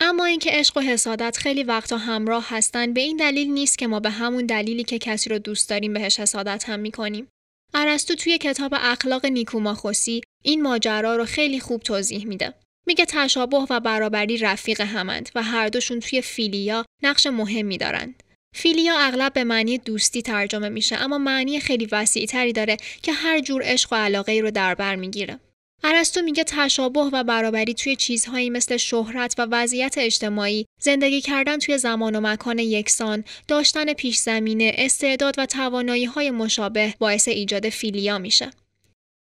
اما 0.00 0.24
اینکه 0.24 0.50
عشق 0.52 0.76
و 0.76 0.80
حسادت 0.80 1.36
خیلی 1.36 1.62
وقتا 1.62 1.96
همراه 1.96 2.46
هستن 2.48 2.92
به 2.92 3.00
این 3.00 3.16
دلیل 3.16 3.50
نیست 3.50 3.78
که 3.78 3.86
ما 3.86 4.00
به 4.00 4.10
همون 4.10 4.46
دلیلی 4.46 4.84
که 4.84 4.98
کسی 4.98 5.30
رو 5.30 5.38
دوست 5.38 5.70
داریم 5.70 5.92
بهش 5.92 6.20
حسادت 6.20 6.68
هم 6.68 6.80
می‌کنیم. 6.80 7.28
ارسطو 7.74 8.14
توی 8.14 8.38
کتاب 8.38 8.74
اخلاق 8.74 9.26
نیکوماخوسی 9.26 10.20
این 10.42 10.62
ماجرا 10.62 11.16
رو 11.16 11.24
خیلی 11.24 11.60
خوب 11.60 11.82
توضیح 11.82 12.26
میده. 12.26 12.54
میگه 12.86 13.04
تشابه 13.08 13.66
و 13.70 13.80
برابری 13.80 14.38
رفیق 14.38 14.80
همند 14.80 15.28
و 15.34 15.42
هر 15.42 15.68
دوشون 15.68 16.00
توی 16.00 16.20
فیلیا 16.20 16.84
نقش 17.02 17.26
مهمی 17.26 17.78
دارند. 17.78 18.22
فیلیا 18.54 18.98
اغلب 18.98 19.32
به 19.32 19.44
معنی 19.44 19.78
دوستی 19.78 20.22
ترجمه 20.22 20.68
میشه 20.68 20.96
اما 20.96 21.18
معنی 21.18 21.60
خیلی 21.60 21.88
وسیع 21.92 22.26
تری 22.26 22.52
داره 22.52 22.76
که 23.02 23.12
هر 23.12 23.40
جور 23.40 23.62
عشق 23.64 23.92
و 23.92 23.96
علاقه 23.96 24.40
رو 24.40 24.50
در 24.50 24.74
بر 24.74 24.96
می‌گیره. 24.96 25.38
ارسطو 25.84 26.22
میگه 26.22 26.44
تشابه 26.44 27.00
و 27.00 27.24
برابری 27.24 27.74
توی 27.74 27.96
چیزهایی 27.96 28.50
مثل 28.50 28.76
شهرت 28.76 29.34
و 29.38 29.46
وضعیت 29.50 29.94
اجتماعی، 29.98 30.66
زندگی 30.80 31.20
کردن 31.20 31.58
توی 31.58 31.78
زمان 31.78 32.16
و 32.16 32.20
مکان 32.20 32.58
یکسان، 32.58 33.24
داشتن 33.48 33.92
پیش 33.92 34.16
زمینه، 34.16 34.72
استعداد 34.78 35.34
و 35.38 35.46
توانایی 35.46 36.04
های 36.04 36.30
مشابه 36.30 36.94
باعث 36.98 37.28
ایجاد 37.28 37.68
فیلیا 37.68 38.18
میشه. 38.18 38.50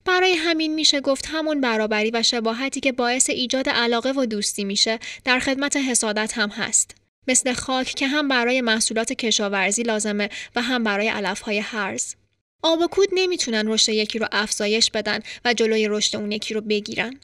برای 0.06 0.34
همین 0.34 0.74
میشه 0.74 1.02
گفت 1.02 1.26
همون 1.32 1.62
برابری 1.62 2.12
و 2.12 2.24
شباهتی 2.24 2.80
که 2.80 2.92
باعث 2.92 3.30
ایجاد 3.30 3.70
علاقه 3.70 4.12
و 4.12 4.26
دوستی 4.26 4.64
میشه 4.64 5.00
در 5.24 5.40
خدمت 5.40 5.78
حسادت 5.78 6.38
هم 6.38 6.50
هست. 6.50 6.96
مثل 7.28 7.54
خاک 7.54 7.88
که 7.88 8.08
هم 8.08 8.28
برای 8.28 8.62
محصولات 8.62 9.14
کشاورزی 9.14 9.84
لازمه 9.84 10.30
و 10.56 10.62
هم 10.62 10.84
برای 10.84 11.08
علفهای 11.08 11.60
هرز. 11.60 12.16
آب 12.64 12.80
و 12.80 12.88
کود 12.88 13.10
نمی‌تونن 13.12 13.68
رشد 13.68 13.90
یکی 13.90 14.20
رو 14.20 14.28
افزایش 14.32 14.92
بدن 14.92 15.20
و 15.46 15.54
جلوی 15.54 15.88
رشد 15.88 16.18
اون 16.18 16.32
یکی 16.32 16.54
رو 16.54 16.62
بگیرن. 16.62 17.20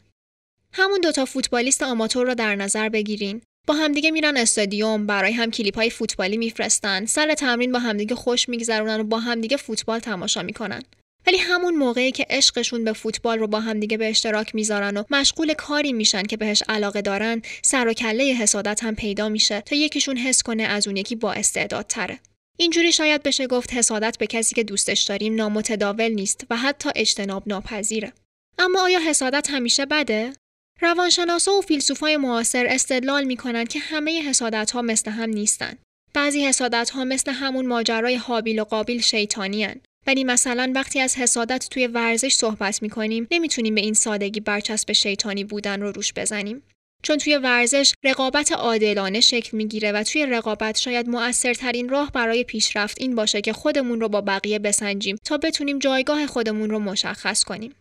همون 0.72 1.00
دوتا 1.00 1.24
فوتبالیست 1.24 1.82
آماتور 1.82 2.26
رو 2.26 2.34
در 2.34 2.56
نظر 2.56 2.88
بگیرین. 2.88 3.42
با 3.66 3.74
همدیگه 3.74 4.10
میرن 4.10 4.36
استادیوم 4.36 5.06
برای 5.06 5.32
هم 5.32 5.50
کلیپ 5.50 5.76
های 5.76 5.90
فوتبالی 5.90 6.36
میفرستن 6.36 7.06
سر 7.06 7.34
تمرین 7.34 7.72
با 7.72 7.78
همدیگه 7.78 8.14
خوش 8.14 8.48
میگذرونن 8.48 9.00
و 9.00 9.04
با 9.04 9.18
همدیگه 9.18 9.56
فوتبال 9.56 9.98
تماشا 9.98 10.42
می‌کنن 10.42 10.82
ولی 11.26 11.36
همون 11.36 11.74
موقعی 11.74 12.12
که 12.12 12.26
عشقشون 12.30 12.84
به 12.84 12.92
فوتبال 12.92 13.38
رو 13.38 13.46
با 13.46 13.60
همدیگه 13.60 13.96
به 13.96 14.08
اشتراک 14.08 14.54
می‌ذارن 14.54 14.96
و 14.96 15.04
مشغول 15.10 15.54
کاری 15.54 15.92
میشن 15.92 16.22
که 16.22 16.36
بهش 16.36 16.62
علاقه 16.68 17.02
دارن 17.02 17.42
سر 17.62 17.88
و 17.88 17.92
کله 17.92 18.24
حسادت 18.24 18.84
هم 18.84 18.94
پیدا 18.94 19.28
میشه 19.28 19.60
تا 19.60 19.76
یکیشون 19.76 20.16
حس 20.16 20.42
کنه 20.42 20.62
از 20.62 20.86
اون 20.86 20.96
یکی 20.96 21.16
با 21.16 21.32
استعدادتره 21.32 22.18
اینجوری 22.58 22.92
شاید 22.92 23.22
بشه 23.22 23.46
گفت 23.46 23.72
حسادت 23.72 24.18
به 24.18 24.26
کسی 24.26 24.54
که 24.54 24.64
دوستش 24.64 25.02
داریم 25.02 25.34
نامتداول 25.34 26.08
نیست 26.08 26.46
و 26.50 26.56
حتی 26.56 26.90
اجتناب 26.96 27.42
ناپذیره. 27.46 28.12
اما 28.58 28.80
آیا 28.80 28.98
حسادت 28.98 29.50
همیشه 29.50 29.86
بده؟ 29.86 30.32
روانشناسا 30.80 31.52
و 31.52 31.60
فیلسوفای 31.60 32.16
معاصر 32.16 32.66
استدلال 32.66 33.24
می‌کنند 33.24 33.68
که 33.68 33.78
همه 33.78 34.22
حسادت 34.22 34.70
ها 34.70 34.82
مثل 34.82 35.10
هم 35.10 35.30
نیستند. 35.30 35.78
بعضی 36.14 36.44
حسادت 36.44 36.90
ها 36.90 37.04
مثل 37.04 37.32
همون 37.32 37.66
ماجرای 37.66 38.14
حابیل 38.14 38.60
و 38.60 38.64
قابیل 38.64 39.00
شیطانی 39.00 39.64
هن. 39.64 39.80
ولی 40.06 40.24
مثلا 40.24 40.72
وقتی 40.74 41.00
از 41.00 41.16
حسادت 41.16 41.68
توی 41.70 41.86
ورزش 41.86 42.34
صحبت 42.34 42.82
می‌کنیم 42.82 43.26
نمی‌تونیم 43.30 43.74
به 43.74 43.80
این 43.80 43.94
سادگی 43.94 44.40
برچسب 44.40 44.92
شیطانی 44.92 45.44
بودن 45.44 45.80
رو 45.80 45.92
روش 45.92 46.12
بزنیم. 46.12 46.62
چون 47.02 47.18
توی 47.18 47.36
ورزش 47.36 47.94
رقابت 48.04 48.52
عادلانه 48.52 49.20
شکل 49.20 49.56
می‌گیره 49.56 49.92
و 49.92 50.02
توی 50.02 50.26
رقابت 50.26 50.78
شاید 50.78 51.08
مؤثرترین 51.08 51.88
راه 51.88 52.12
برای 52.12 52.44
پیشرفت 52.44 53.00
این 53.00 53.14
باشه 53.14 53.40
که 53.40 53.52
خودمون 53.52 54.00
رو 54.00 54.08
با 54.08 54.20
بقیه 54.20 54.58
بسنجیم 54.58 55.16
تا 55.24 55.38
بتونیم 55.38 55.78
جایگاه 55.78 56.26
خودمون 56.26 56.70
رو 56.70 56.78
مشخص 56.78 57.44
کنیم. 57.44 57.74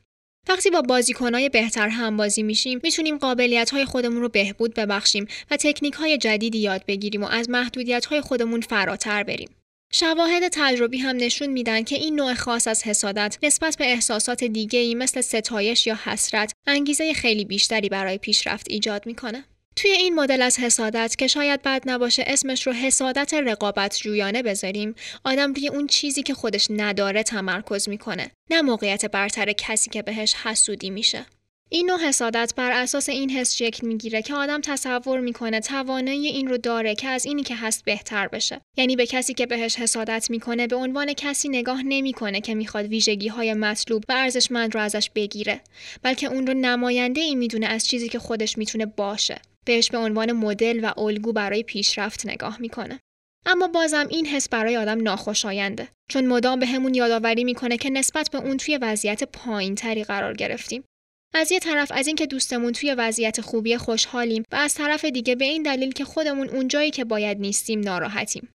وقتی 0.49 0.69
با 0.69 0.81
بازیکنهای 0.81 1.49
بهتر 1.49 1.89
هم 1.89 2.17
بازی 2.17 2.43
میشیم 2.43 2.79
می‌تونیم 2.83 3.17
قابلیت 3.17 3.69
های 3.69 3.85
خودمون 3.85 4.21
رو 4.21 4.29
بهبود 4.29 4.73
ببخشیم 4.73 5.27
و 5.51 5.57
تکنیک 5.57 5.93
های 5.93 6.17
جدیدی 6.17 6.57
یاد 6.57 6.85
بگیریم 6.85 7.23
و 7.23 7.27
از 7.27 7.49
محدودیت 7.49 8.05
های 8.05 8.21
خودمون 8.21 8.61
فراتر 8.61 9.23
بریم. 9.23 9.49
شواهد 9.93 10.47
تجربی 10.51 10.97
هم 10.97 11.15
نشون 11.15 11.49
میدن 11.49 11.83
که 11.83 11.95
این 11.95 12.15
نوع 12.15 12.33
خاص 12.33 12.67
از 12.67 12.83
حسادت 12.83 13.37
نسبت 13.43 13.77
به 13.77 13.85
احساسات 13.85 14.43
دیگه 14.43 14.79
ای 14.79 14.95
مثل 14.95 15.21
ستایش 15.21 15.87
یا 15.87 15.99
حسرت 16.03 16.53
انگیزه 16.67 17.13
خیلی 17.13 17.45
بیشتری 17.45 17.89
برای 17.89 18.17
پیشرفت 18.17 18.67
ایجاد 18.69 19.05
می‌کنه. 19.05 19.43
توی 19.75 19.91
این 19.91 20.15
مدل 20.15 20.41
از 20.41 20.59
حسادت 20.59 21.15
که 21.17 21.27
شاید 21.27 21.61
بد 21.61 21.81
نباشه 21.85 22.23
اسمش 22.27 22.67
رو 22.67 22.73
حسادت 22.73 23.33
رقابت 23.33 23.97
جویانه 23.97 24.43
بذاریم 24.43 24.95
آدم 25.23 25.53
روی 25.53 25.67
اون 25.67 25.87
چیزی 25.87 26.23
که 26.23 26.33
خودش 26.33 26.67
نداره 26.69 27.23
تمرکز 27.23 27.89
می‌کنه 27.89 28.31
نه 28.49 28.61
موقعیت 28.61 29.05
برتر 29.05 29.51
کسی 29.51 29.89
که 29.89 30.01
بهش 30.01 30.33
حسودی 30.33 30.89
میشه 30.89 31.25
این 31.73 31.85
نوع 31.85 31.99
حسادت 31.99 32.53
بر 32.57 32.71
اساس 32.71 33.09
این 33.09 33.29
حس 33.29 33.55
شکل 33.55 33.87
می‌گیره 33.87 34.21
که 34.21 34.33
آدم 34.33 34.61
تصور 34.61 35.19
می‌کنه 35.19 35.59
توانایی 35.59 36.27
این 36.27 36.47
رو 36.47 36.57
داره 36.57 36.95
که 36.95 37.07
از 37.07 37.25
اینی 37.25 37.43
که 37.43 37.55
هست 37.55 37.85
بهتر 37.85 38.27
بشه. 38.27 38.61
یعنی 38.77 38.95
به 38.95 39.05
کسی 39.05 39.33
که 39.33 39.45
بهش 39.45 39.75
حسادت 39.75 40.29
می‌کنه 40.29 40.67
به 40.67 40.75
عنوان 40.75 41.13
کسی 41.13 41.49
نگاه 41.49 41.83
نمی‌کنه 41.83 42.41
که 42.41 42.55
می‌خواد 42.55 42.85
ویژگی 42.85 43.27
های 43.27 43.53
مطلوب 43.53 44.03
و 44.09 44.13
ارزشمند 44.13 44.75
رو 44.75 44.81
ازش 44.81 45.09
بگیره 45.15 45.61
بلکه 46.03 46.27
اون 46.27 46.47
رو 46.47 46.53
نماینده 46.53 47.21
ای 47.21 47.35
می‌دونه 47.35 47.65
از 47.67 47.87
چیزی 47.87 48.09
که 48.09 48.19
خودش 48.19 48.57
می‌تونه 48.57 48.85
باشه. 48.85 49.41
بهش 49.65 49.89
به 49.89 49.97
عنوان 49.97 50.31
مدل 50.31 50.79
و 50.83 50.99
الگو 50.99 51.33
برای 51.33 51.63
پیشرفت 51.63 52.25
نگاه 52.25 52.61
می‌کنه. 52.61 52.99
اما 53.45 53.67
بازم 53.67 54.07
این 54.09 54.25
حس 54.25 54.49
برای 54.49 54.77
آدم 54.77 55.01
ناخوشاینده 55.01 55.87
چون 56.09 56.25
مدام 56.25 56.59
به 56.59 56.65
همون 56.65 56.93
یادآوری 56.93 57.43
می‌کنه 57.43 57.77
که 57.77 57.89
نسبت 57.89 58.29
به 58.31 58.37
اون 58.37 58.57
توی 58.57 58.77
وضعیت 58.77 59.23
پایینتری 59.23 60.03
قرار 60.03 60.33
گرفتیم. 60.33 60.83
از 61.33 61.51
یه 61.51 61.59
طرف 61.59 61.91
از 61.95 62.07
اینکه 62.07 62.25
دوستمون 62.25 62.71
توی 62.71 62.93
وضعیت 62.93 63.41
خوبی 63.41 63.77
خوشحالیم 63.77 64.43
و 64.51 64.55
از 64.55 64.73
طرف 64.73 65.05
دیگه 65.05 65.35
به 65.35 65.45
این 65.45 65.63
دلیل 65.63 65.91
که 65.91 66.05
خودمون 66.05 66.49
اونجایی 66.49 66.91
که 66.91 67.03
باید 67.03 67.39
نیستیم 67.39 67.79
ناراحتیم. 67.79 68.49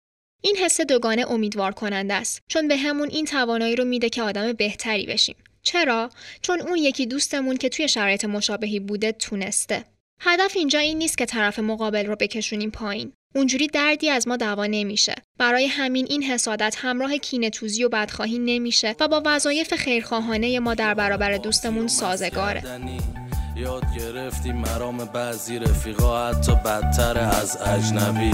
این 0.43 0.57
حس 0.57 0.81
دوگانه 0.81 1.31
امیدوار 1.31 1.73
کننده 1.73 2.15
است 2.15 2.43
چون 2.49 2.69
به 2.69 2.77
همون 2.77 3.09
این 3.11 3.25
توانایی 3.25 3.77
رو 3.77 3.85
میده 3.85 4.09
که 4.09 4.23
آدم 4.23 4.53
بهتری 4.53 5.07
بشیم. 5.07 5.37
چرا؟ 5.63 6.11
چون 6.43 6.61
اون 6.61 6.77
یکی 6.77 7.07
دوستمون 7.07 7.57
که 7.57 7.69
توی 7.69 7.89
شرایط 7.89 8.25
مشابهی 8.25 8.81
بوده 8.81 9.13
تونسته. 9.13 9.85
هدف 10.21 10.53
اینجا 10.57 10.79
این 10.79 10.99
نیست 10.99 11.19
که 11.19 11.27
طرف 11.27 11.59
مقابل 11.59 12.07
رو 12.07 12.17
بکشونیم 12.17 12.71
پایین. 12.71 13.13
اونجوری 13.35 13.67
دردی 13.67 14.11
از 14.11 14.29
ما 14.29 14.37
دوا 14.37 14.67
نمیشه. 14.67 15.15
برای 15.39 15.67
همین 15.67 16.07
این 16.11 16.23
حسادت 16.23 16.75
همراه 16.79 17.19
کینه 17.19 17.51
توزی 17.51 17.85
و 17.85 17.89
بدخواهی 17.89 18.39
نمیشه 18.39 18.97
و 19.01 19.09
با 19.09 19.23
وظایف 19.25 19.75
خیرخواهانه 19.75 20.59
ما 20.59 20.75
در 20.75 20.95
برابر 20.95 21.37
دوستمون 21.37 21.89
سازگاره. 21.89 22.63
یاد 23.57 23.85
گرفتی 23.99 24.53
مرام 24.53 24.97
بعضی 24.97 25.59
رفیقا 25.59 26.29
حتی 26.29 26.53
بدتر 26.55 27.19
از 27.19 27.57
اجنبی 27.57 28.31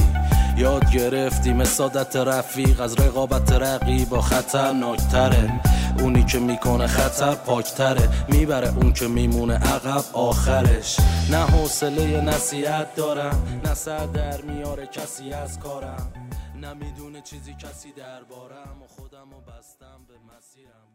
یاد 0.58 0.92
گرفتی 0.92 1.52
مسادت 1.52 2.16
رفیق 2.16 2.80
از 2.80 3.00
رقابت 3.00 3.52
رقیب 3.52 4.12
و 4.12 4.20
خطرناکتره 4.20 5.60
اونی 6.00 6.24
که 6.24 6.38
می‌کنه 6.38 6.86
خطر 6.86 7.34
پاکتره. 7.34 8.08
می‌بره 8.28 8.76
اون 8.76 8.92
که 8.92 9.06
میمونه 9.06 9.54
عقب 9.54 10.04
آخرش. 10.12 10.96
نه 11.30 11.44
حوصله 11.44 12.20
نصیحت 12.20 12.94
دارم. 12.94 13.60
نه 13.64 13.74
سر 13.74 14.06
در 14.06 14.40
میاره 14.40 14.86
کسی 14.86 15.32
از 15.32 15.58
کارم. 15.58 16.12
نمی‌دونه 16.54 17.20
چیزی 17.20 17.54
کسی 17.54 17.92
دربارم 17.92 18.82
و 18.82 18.86
خودم 18.86 19.32
و 19.32 19.40
بستم 19.40 20.00
به 20.08 20.14
مسیرم 20.36 20.88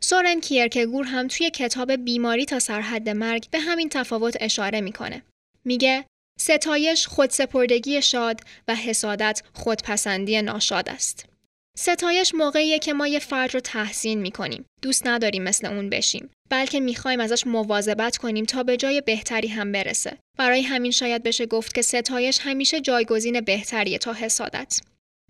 سورن 0.00 0.40
کیرکگور 0.40 1.04
هم 1.04 1.28
توی 1.28 1.50
کتاب 1.50 1.92
بیماری 1.92 2.44
تا 2.44 2.58
سرحد 2.58 3.08
مرگ 3.08 3.50
به 3.50 3.60
همین 3.60 3.88
تفاوت 3.88 4.36
اشاره 4.40 4.80
می‌کنه. 4.80 5.22
میگه 5.64 6.04
ستایش 6.40 7.06
خودسپردگی 7.06 8.02
شاد 8.02 8.40
و 8.68 8.74
حسادت 8.74 9.42
خودپسندی 9.54 10.42
ناشاد 10.42 10.88
است. 10.88 11.26
ستایش 11.80 12.34
موقعیه 12.34 12.78
که 12.78 12.92
ما 12.92 13.06
یه 13.06 13.18
فرد 13.18 13.54
رو 13.54 13.60
تحسین 13.60 14.18
می‌کنیم. 14.18 14.64
دوست 14.82 15.06
نداریم 15.06 15.42
مثل 15.42 15.66
اون 15.66 15.90
بشیم. 15.90 16.30
بلکه 16.50 16.80
می‌خوایم 16.80 17.20
ازش 17.20 17.46
مواظبت 17.46 18.16
کنیم 18.16 18.44
تا 18.44 18.62
به 18.62 18.76
جای 18.76 19.00
بهتری 19.00 19.48
هم 19.48 19.72
برسه. 19.72 20.18
برای 20.38 20.62
همین 20.62 20.90
شاید 20.90 21.22
بشه 21.22 21.46
گفت 21.46 21.74
که 21.74 21.82
ستایش 21.82 22.38
همیشه 22.42 22.80
جایگزین 22.80 23.40
بهتریه 23.40 23.98
تا 23.98 24.12
حسادت. 24.12 24.80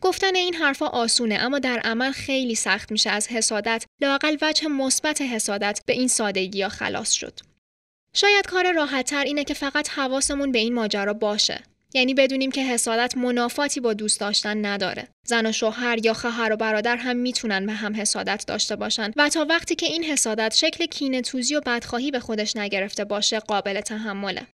گفتن 0.02 0.37
این 0.37 0.54
حرفا 0.54 0.87
آسونه 0.87 1.34
اما 1.34 1.58
در 1.58 1.78
عمل 1.78 2.12
خیلی 2.12 2.54
سخت 2.54 2.92
میشه 2.92 3.11
از 3.11 3.28
حسادت 3.28 3.84
لاقل 4.00 4.37
وجه 4.42 4.68
مثبت 4.68 5.20
حسادت 5.20 5.80
به 5.87 5.92
این 5.92 6.08
سادگی 6.08 6.58
یا 6.58 6.68
خلاص 6.68 7.12
شد. 7.12 7.40
شاید 8.14 8.46
کار 8.46 8.72
راحتتر 8.72 9.24
اینه 9.24 9.44
که 9.44 9.54
فقط 9.54 9.88
حواسمون 9.88 10.52
به 10.52 10.58
این 10.58 10.74
ماجرا 10.74 11.12
باشه. 11.12 11.62
یعنی 11.94 12.14
بدونیم 12.14 12.51
که 12.51 12.64
حسادت 12.64 13.16
منافاتی 13.16 13.81
با 13.81 13.94
دوست 13.94 14.20
داشتن 14.20 14.66
نداره. 14.66 15.09
زن 15.27 15.46
و 15.46 15.53
شوهر 15.53 16.07
یا 16.07 16.14
خواهر 16.14 16.53
و 16.53 16.57
برادر 16.57 16.96
هم 16.96 17.16
می‌تونن 17.16 17.66
به 17.66 17.72
هم 17.72 17.96
حسادت 17.96 18.44
داشته 18.46 18.77
باشن 18.77 19.11
و 19.16 19.29
تا 19.29 19.46
وقتی 19.48 19.74
که 19.74 19.87
این 19.87 20.05
حسادت 20.05 20.55
شکل 20.55 20.87
کینه 20.87 21.22
توزی 21.22 21.55
و 21.55 21.61
بدخواهی 21.61 22.11
به 22.11 22.20
خودش 22.20 22.57
نگرفته 22.57 23.05
باشه 23.05 23.40
قابل 23.40 23.81
تحمله. 23.81 24.46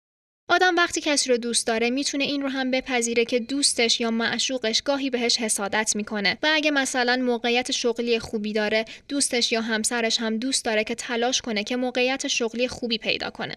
آدم 0.48 0.76
وقتی 0.76 1.00
کسی 1.00 1.30
رو 1.30 1.36
دوست 1.36 1.66
داره 1.66 1.90
می‌تونه 1.90 2.24
این 2.24 2.42
رو 2.42 2.48
هم 2.48 2.70
بپذیره 2.70 3.24
که 3.24 3.38
دوستش 3.38 4.00
یا 4.00 4.10
معشوقش 4.10 4.82
گاهی 4.82 5.10
بهش 5.10 5.36
حسادت 5.36 5.96
می‌کنه 5.96 6.38
و 6.42 6.48
اگه 6.54 6.70
مثلا 6.70 7.16
موقعیت 7.16 7.70
شغلی 7.70 8.18
خوبی 8.18 8.52
داره 8.52 8.84
دوستش 9.08 9.52
یا 9.52 9.60
همسرش 9.60 10.20
هم 10.20 10.38
دوست 10.38 10.64
داره 10.64 10.84
که 10.84 10.94
تلاش 10.94 11.40
کنه 11.40 11.64
که 11.64 11.76
موقعیت 11.76 12.28
شغلی 12.28 12.68
خوبی 12.68 12.98
پیدا 12.98 13.30
کنه 13.30 13.56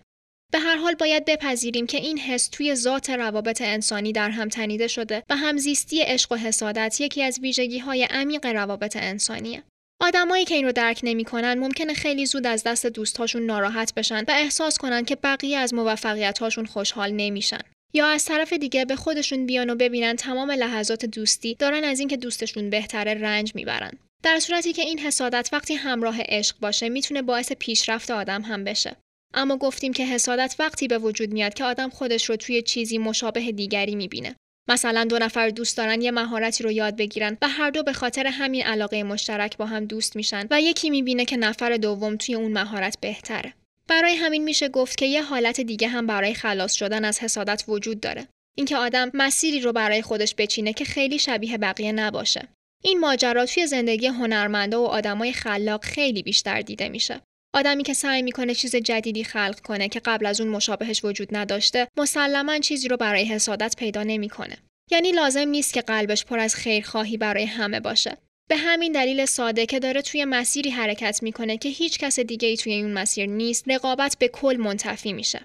به 0.52 0.60
هر 0.60 0.76
حال 0.76 0.96
باید 0.96 1.26
بپذیریم 1.26 1.88
که 1.88 1.98
این 1.98 2.18
حس 2.18 2.48
توی 2.48 2.76
ذات 2.76 3.10
روابط 3.10 3.62
انسانی 3.62 4.12
در 4.12 4.30
هم 4.30 4.50
تنیده 4.50 4.88
شده 4.88 5.24
و 5.30 5.36
همزیستی 5.36 6.02
عشق 6.02 6.32
و 6.32 6.36
حسادت 6.36 7.02
یکی 7.02 7.24
از 7.24 7.40
ویژگی 7.40 7.80
های 7.80 8.04
عمیق 8.04 8.46
روابط 8.46 8.96
انسانیه. 8.96 9.64
آدمایی 10.02 10.46
که 10.46 10.56
این 10.56 10.66
رو 10.66 10.72
درک 10.72 11.00
نمی‌کنن 11.04 11.54
ممکنه 11.60 11.94
خیلی 11.94 12.26
زود 12.26 12.48
از 12.48 12.64
دست 12.64 12.86
دوستهاشون 12.86 13.46
ناراحت 13.46 13.94
بشن 13.94 14.20
و 14.28 14.32
احساس 14.32 14.78
کنن 14.78 15.06
که 15.06 15.16
بقیه 15.16 15.58
از 15.58 15.74
موفقیتهاشون 15.74 16.66
خوشحال 16.66 17.12
نمیشن. 17.12 17.62
یا 17.94 18.08
از 18.08 18.26
طرف 18.26 18.54
دیگه 18.54 18.86
به 18.86 18.96
خودشون 18.96 19.46
بیان 19.46 19.70
و 19.70 19.76
ببینن 19.76 20.16
تمام 20.16 20.52
لحظات 20.52 21.06
دوستی 21.06 21.56
دارن 21.56 21.84
از 21.84 22.00
اینکه 22.00 22.18
دوستشون 22.18 22.70
بهتره 22.70 23.14
رنج 23.14 23.56
می‌برن. 23.56 23.92
در 24.24 24.40
صورتی 24.40 24.74
که 24.74 24.82
این 24.82 25.00
حسادت 25.00 25.50
وقتی 25.54 25.74
همراه 25.74 26.18
عشق 26.22 26.56
باشه 26.60 26.90
می‌تونه 26.90 27.22
باعث 27.22 27.52
پیشرفت 27.52 28.12
آدم 28.12 28.42
هم 28.42 28.64
بشه. 28.64 28.96
اما 29.34 29.58
گفتیم 29.58 29.94
که 29.94 30.06
حسادت 30.06 30.56
وقتی 30.60 30.88
به 30.88 30.98
وجود 30.98 31.32
میاد 31.32 31.54
که 31.54 31.64
آدم 31.64 31.90
خودش 31.90 32.30
رو 32.30 32.36
توی 32.36 32.62
چیزی 32.62 32.98
مشابه 32.98 33.52
دیگری 33.52 33.96
می‌بینه. 33.96 34.36
مثلا 34.70 35.04
دو 35.04 35.20
نفر 35.20 35.50
دوست 35.50 35.78
دارن 35.78 36.02
یه 36.02 36.12
مهارتی 36.12 36.64
رو 36.64 36.72
یاد 36.72 36.96
بگیرن 36.96 37.38
و 37.42 37.48
هر 37.50 37.70
دو 37.70 37.84
به 37.84 37.94
خاطر 37.94 38.28
همین 38.28 38.64
علاقه 38.64 39.04
مشترک 39.04 39.58
با 39.58 39.66
هم 39.66 39.86
دوست 39.86 40.16
میشن 40.16 40.48
و 40.52 40.62
یکی 40.62 40.90
می‌بینه 40.90 41.26
که 41.26 41.38
نفر 41.38 41.78
دوم 41.78 42.16
توی 42.16 42.36
اون 42.36 42.52
مهارت 42.52 43.00
بهتره. 43.00 43.54
برای 43.88 44.16
همین 44.16 44.44
میشه 44.44 44.70
گفت 44.70 44.98
که 44.98 45.06
یه 45.06 45.24
حالت 45.24 45.62
دیگه 45.62 45.88
هم 45.88 46.08
برای 46.08 46.34
خلاص 46.34 46.74
شدن 46.74 47.06
از 47.06 47.20
حسادت 47.20 47.64
وجود 47.68 48.00
داره. 48.00 48.28
اینکه 48.58 48.78
آدم 48.78 49.12
مسیری 49.14 49.60
رو 49.60 49.74
برای 49.74 50.02
خودش 50.02 50.36
بچینه 50.38 50.74
که 50.74 50.86
خیلی 50.86 51.20
شبیه 51.20 51.58
بقیه 51.58 51.92
نباشه. 51.92 52.48
این 52.84 53.00
ماجرا 53.00 53.46
توی 53.46 53.68
زندگی 53.68 54.08
هنرمندا 54.08 54.82
و 54.82 54.86
آدمای 54.86 55.34
خلاق 55.34 55.84
خیلی 55.84 56.24
بیشتر 56.24 56.62
دیده 56.62 56.90
میشه. 56.90 57.22
آدمی 57.58 57.84
که 57.84 57.94
سعی 57.94 58.22
می‌کنه 58.22 58.56
چیز 58.56 58.76
جدیدی 58.76 59.24
خلق 59.24 59.60
کنه 59.60 59.90
که 59.90 60.02
قبل 60.06 60.26
از 60.26 60.42
اون 60.42 60.50
مشابهش 60.50 61.04
وجود 61.04 61.36
نداشته 61.36 61.88
مسلما 61.98 62.60
چیزی 62.60 62.88
رو 62.88 62.98
برای 62.98 63.26
حسادت 63.26 63.76
پیدا 63.78 64.04
نمی‌کنه. 64.04 64.58
یعنی 64.92 65.12
لازم 65.12 65.48
نیست 65.48 65.74
که 65.74 65.82
قلبش 65.82 66.26
پر 66.26 66.40
از 66.40 66.56
خیرخواهی 66.56 67.18
برای 67.18 67.46
همه 67.46 67.80
باشه. 67.80 68.18
به 68.50 68.58
همین 68.58 68.92
دلیل 68.92 69.26
ساده 69.26 69.66
که 69.66 69.80
داره 69.80 70.02
توی 70.02 70.26
مسیری 70.26 70.70
حرکت 70.70 71.24
می‌کنه 71.24 71.58
که 71.58 71.70
هیچ 71.70 72.00
کس 72.00 72.20
دیگه 72.20 72.48
ای 72.48 72.58
توی 72.58 72.82
اون 72.82 72.94
مسیر 72.94 73.26
نیست 73.26 73.64
رقابت 73.68 74.18
به 74.20 74.28
کل 74.28 74.58
منتفی 74.60 75.14
میشه. 75.14 75.42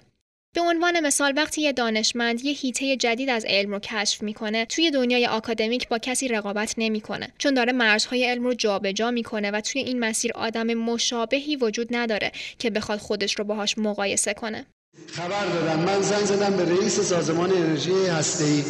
به 0.55 0.61
عنوان 0.61 0.99
مثال 0.99 1.33
وقتی 1.37 1.61
یه 1.61 1.73
دانشمند 1.73 2.45
یه 2.45 2.53
هیته 2.53 2.95
جدید 2.95 3.29
از 3.29 3.45
علم 3.45 3.71
رو 3.71 3.79
کشف 3.79 4.23
می‌کنه 4.23 4.65
توی 4.65 4.91
دنیای 4.91 5.27
آکادمیک 5.27 5.87
با 5.87 5.97
کسی 5.97 6.27
رقابت 6.27 6.73
نمی‌کنه 6.77 7.27
چون 7.37 7.53
داره 7.53 7.73
مرزهای 7.73 8.25
علم 8.25 8.43
رو 8.43 8.53
جابجا 8.53 9.11
می‌کنه 9.11 9.51
و 9.51 9.61
توی 9.61 9.81
این 9.81 9.99
مسیر 9.99 10.31
آدم 10.35 10.73
مشابهی 10.73 11.55
وجود 11.55 11.87
نداره 11.91 12.31
که 12.59 12.69
بخواد 12.69 12.99
خودش 12.99 13.39
رو 13.39 13.43
باهاش 13.43 13.77
مقایسه 13.77 14.33
کنه. 14.33 14.65
خبر 15.07 15.45
دادم. 15.45 15.79
من 15.79 16.01
زنگ 16.01 16.25
زدم 16.25 16.57
به 16.57 16.65
رئیس 16.65 16.99
سازمان 16.99 17.51
انرژی 17.51 18.05
هسته‌ای. 18.05 18.63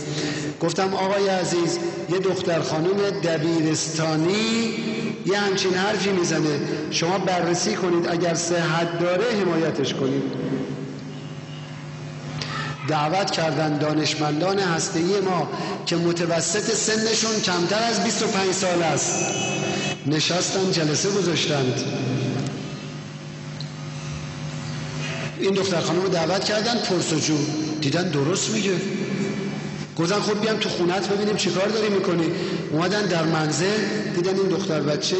گفتم 0.62 0.94
آقای 0.94 1.30
عزیز 1.30 1.80
یه 2.10 2.20
دختر 2.20 2.60
خانم 2.60 3.10
دبیرستانی 3.10 4.74
یه 5.26 5.38
همچین 5.38 5.74
حرفی 5.74 6.12
می‌زنه. 6.12 6.60
شما 6.92 7.18
بررسی 7.18 7.76
کنید 7.76 8.08
اگر 8.08 8.34
صحت 8.34 9.00
داره 9.00 9.26
حمایتش 9.32 9.94
کنید. 9.94 10.53
دعوت 12.88 13.32
کردن 13.32 13.78
دانشمندان 13.78 14.60
هسته‌ای 14.60 15.20
ما 15.20 15.50
که 15.86 15.96
متوسط 15.96 16.74
سنشون 16.76 17.40
کمتر 17.42 17.84
از 17.84 18.04
25 18.04 18.52
سال 18.52 18.84
است. 18.84 19.26
نشستن 20.08 20.72
جلسه 20.72 21.10
گذاشتند 21.10 21.84
این 25.40 25.54
دختر 25.54 25.82
خانم 25.82 26.02
رو 26.02 26.10
دعوت 26.10 26.44
کردن 26.44 26.78
پرسجو. 26.78 27.38
دیدن 27.82 28.10
درست 28.10 28.50
میگه. 28.50 28.72
گفتن 30.00 30.20
خب 30.20 30.42
بیام 30.42 30.58
تو 30.58 30.70
خونت 30.70 31.10
ببینیم 31.10 31.36
چیکار 31.36 31.68
داری 31.68 31.90
می‌کنی. 31.90 32.32
اومدن 32.72 33.06
در 33.06 33.24
منزل 33.24 33.66
دیدن 34.16 34.36
این 34.40 34.48
دختر 34.48 34.82
بچه 34.82 35.16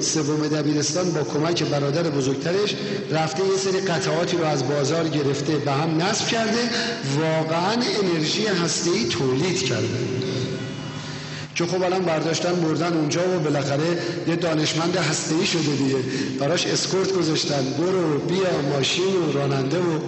سوم 0.00 0.48
دبیرستان 0.48 1.10
با 1.10 1.22
کمک 1.22 1.62
برادر 1.62 2.02
بزرگترش 2.02 2.74
رفته 3.10 3.42
یه 3.44 3.56
سری 3.56 3.80
قطعاتی 3.80 4.36
رو 4.36 4.44
از 4.44 4.68
بازار 4.68 5.08
گرفته 5.08 5.56
به 5.56 5.72
هم 5.72 6.02
نصب 6.02 6.26
کرده. 6.26 6.70
واقعا 7.20 7.76
انرژی 8.04 8.46
هسته‌ای 8.46 9.04
تولید 9.04 9.62
کرده. 9.62 9.88
که 11.54 11.66
خب 11.66 11.82
الان 11.82 12.02
برداشتن 12.02 12.52
بردن 12.54 12.92
اونجا 12.92 13.20
و 13.36 13.40
بالاخره 13.40 13.98
یه 14.28 14.36
دانشمند 14.36 14.96
هسته‌ای 14.96 15.46
شده 15.46 15.76
دیگه. 15.78 15.96
براش 16.40 16.66
اسکورت 16.66 17.12
گذاشتن. 17.12 17.64
برو 17.78 18.18
بیا 18.18 18.72
ماشین 18.72 19.04
و 19.04 19.32
راننده 19.32 19.78
و 19.78 19.98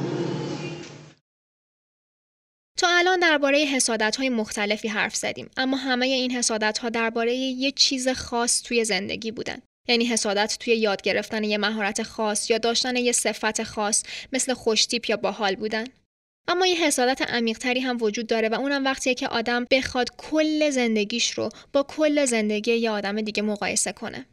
الان 3.11 3.20
درباره 3.20 3.59
حسادت 3.59 4.16
های 4.16 4.29
مختلفی 4.29 4.88
حرف 4.88 5.16
زدیم 5.16 5.51
اما 5.57 5.77
همه 5.77 6.07
این 6.07 6.31
حسادت 6.31 6.79
ها 6.79 6.88
درباره 6.88 7.35
یه 7.35 7.73
چیز 7.73 8.09
خاص 8.09 8.62
توی 8.62 8.85
زندگی 8.85 9.31
بودن 9.31 9.62
یعنی 9.88 10.05
حسادت 10.05 10.57
توی 10.61 10.77
یاد 10.77 11.03
گرفتن 11.03 11.44
یه 11.44 11.59
مهارت 11.59 12.03
خاص 12.03 12.51
یا 12.51 12.59
داشتن 12.59 12.96
یه 12.96 13.12
صفت 13.12 13.62
خاص 13.62 14.03
مثل 14.33 14.55
خوشتیپ 14.55 15.11
یا 15.11 15.16
باحال 15.16 15.55
بودن 15.57 15.85
اما 16.49 16.66
یه 16.66 16.87
حسادت 16.87 17.23
عمیقتری 17.23 17.81
هم 17.81 17.99
وجود 18.01 18.27
داره 18.27 18.49
و 18.49 18.55
اونم 18.55 18.85
وقتیه 18.85 19.14
که 19.14 19.29
آدم 19.29 19.66
بخواد 19.70 20.16
کل 20.16 20.70
زندگیش 20.70 21.31
رو 21.31 21.49
با 21.73 21.83
کل 21.83 22.25
زندگی 22.25 22.75
یه 22.75 22.90
آدم 22.90 23.20
دیگه 23.20 23.42
مقایسه 23.42 23.92
کنه. 23.92 24.27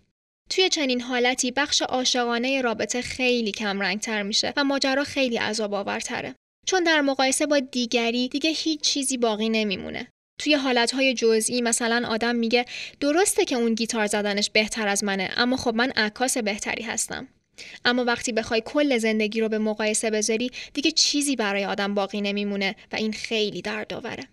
توی 0.50 0.70
چنین 0.70 1.02
حالتی 1.02 1.52
بخش 1.52 1.82
عاشقانه 1.82 2.62
رابطه 2.62 3.02
خیلی 3.02 3.52
کم 3.52 3.82
رنگتر 3.82 4.24
میشه 4.24 4.54
و 4.58 4.64
ماجرا 4.64 5.04
خیلی 5.04 5.38
عذاب 5.38 5.74
آورتره. 5.74 6.36
چون 6.68 6.84
در 6.84 7.02
مقایسه 7.02 7.46
با 7.46 7.60
دیگری 7.60 8.28
دیگه 8.28 8.50
هیچ 8.50 8.82
چیزی 8.82 9.18
باقی 9.18 9.50
نمیمونه. 9.50 10.08
توی 10.40 10.54
حالتهای 10.54 11.14
جزئی 11.14 11.62
مثلا 11.62 12.08
آدم 12.08 12.36
میگه 12.36 12.66
درسته 13.00 13.46
که 13.46 13.56
اون 13.56 13.74
گیتار 13.74 14.08
زدنش 14.08 14.50
بهتر 14.50 14.88
از 14.88 15.04
منه 15.04 15.30
اما 15.38 15.58
خب 15.58 15.76
من 15.76 15.92
عکاس 15.92 16.38
بهتری 16.38 16.84
هستم. 16.84 17.28
اما 17.86 18.04
وقتی 18.04 18.32
بخوای 18.32 18.62
کل 18.66 18.98
زندگی 18.98 19.42
رو 19.42 19.50
به 19.50 19.58
مقایسه 19.58 20.10
بذاری 20.10 20.52
دیگه 20.74 20.92
چیزی 20.92 21.36
برای 21.36 21.66
آدم 21.66 21.94
باقی 21.94 22.22
نمیمونه 22.22 22.76
و 22.92 22.96
این 22.96 23.14
خیلی 23.14 23.62
دردآوره. 23.62 24.24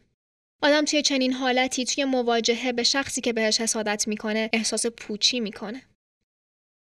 آدم 0.62 0.85
توی 0.85 1.03
چنین 1.03 1.33
حالتی 1.33 1.85
توی 1.85 2.05
مواجهه 2.05 2.73
به 2.73 2.83
شخصی 2.83 3.20
که 3.20 3.33
بهش 3.33 3.61
حسادت 3.61 4.09
می‌کنه 4.09 4.51
احساس 4.53 4.87
پوچی 4.87 5.40
می‌کنه. 5.40 5.83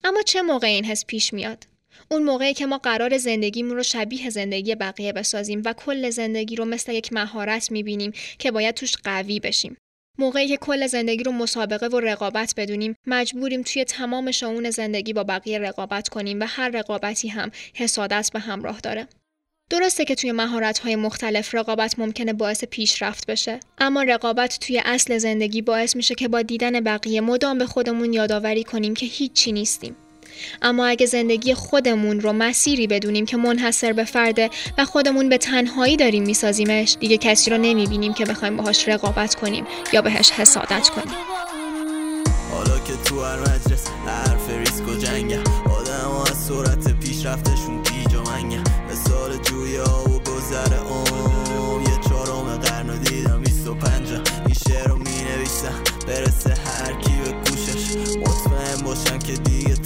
اما 0.05 0.23
چه 0.23 0.43
موقع 0.43 0.67
این 0.67 0.85
حس 0.85 1.07
پیش 1.07 1.33
میاد؟ 1.33 1.67
اون 2.11 2.23
موقعی 2.23 2.55
که 2.55 2.67
ما 2.67 2.79
قرار 2.79 3.19
زندگیمون 3.19 3.77
رو 3.77 3.83
شبیه 3.83 4.31
زندگی 4.31 4.75
بقیه 4.75 5.13
بسازیم 5.13 5.63
و 5.65 5.73
کل 5.73 6.11
زندگی 6.11 6.57
رو 6.57 6.65
مثل 6.65 6.93
یک 6.93 7.13
مهارت 7.13 7.71
می‌بینیم 7.71 8.13
که 8.39 8.51
باید 8.51 8.75
توش 8.75 8.93
قوی 9.05 9.41
بشیم. 9.41 9.77
موقعی 10.19 10.49
که 10.49 10.57
کل 10.57 10.87
زندگی 10.87 11.23
رو 11.23 11.33
مسابقه 11.33 11.87
و 11.87 12.01
رقابت 12.01 12.55
بدونیم 12.57 12.97
مجبوریم 13.07 13.63
توی 13.63 13.85
تمام 13.85 14.31
شعون 14.31 14.71
زندگی 14.71 15.13
با 15.13 15.25
بقیه 15.25 15.59
رقابت 15.59 16.09
کنیم 16.09 16.41
و 16.41 16.45
هر 16.49 16.69
رقابتی 16.69 17.29
هم 17.29 17.51
حسادت 17.75 18.31
به 18.33 18.41
همراه 18.41 18.81
داره 18.81 19.09
درسته 19.71 20.05
که 20.05 20.15
توی 20.15 20.33
مهارت‌های 20.33 20.97
مختلف 20.97 21.55
رقابت 21.55 21.99
ممکنه 21.99 22.33
باعث 22.33 22.65
پیشرفت 22.65 23.31
بشه 23.31 23.61
اما 23.79 24.03
رقابت 24.03 24.59
توی 24.61 24.83
اصل 24.85 25.19
زندگی 25.19 25.63
باعث 25.63 25.97
میشه 25.97 26.15
که 26.15 26.29
با 26.29 26.43
دیدن 26.43 26.81
بقیه 26.81 27.21
مدام 27.21 27.59
به 27.59 27.67
خودمون 27.67 28.13
یادآوری 28.13 28.65
کنیم 28.65 28.95
که 28.95 29.07
هیچی 29.07 29.53
نیستیم 29.53 29.97
اما 30.63 30.87
اگه 30.87 31.07
زندگی 31.07 31.55
خودمون 31.55 32.21
رو 32.21 32.33
مسیری 32.33 32.87
بدونیم 32.87 33.27
که 33.27 33.37
منحصر 33.37 33.93
به 33.93 34.05
فرده 34.05 34.51
و 34.79 34.85
خودمون 34.85 35.29
به 35.29 35.39
تنهایی 35.39 35.97
داریم 35.97 36.23
میسازیمش 36.23 36.97
دیگه 37.01 37.17
کسی 37.19 37.51
رو 37.51 37.59
نمی‌بینیم 37.59 38.15
که 38.15 38.25
بخوایم 38.25 38.57
باهاش 38.57 38.89
رقابت 38.89 39.35
کنیم 39.35 39.67
یا 39.93 40.03
بهش 40.03 40.31
حسادت 40.31 40.89
کنیم. 40.89 41.15
حالا 42.51 42.79
که 42.79 42.93
تو 43.05 43.21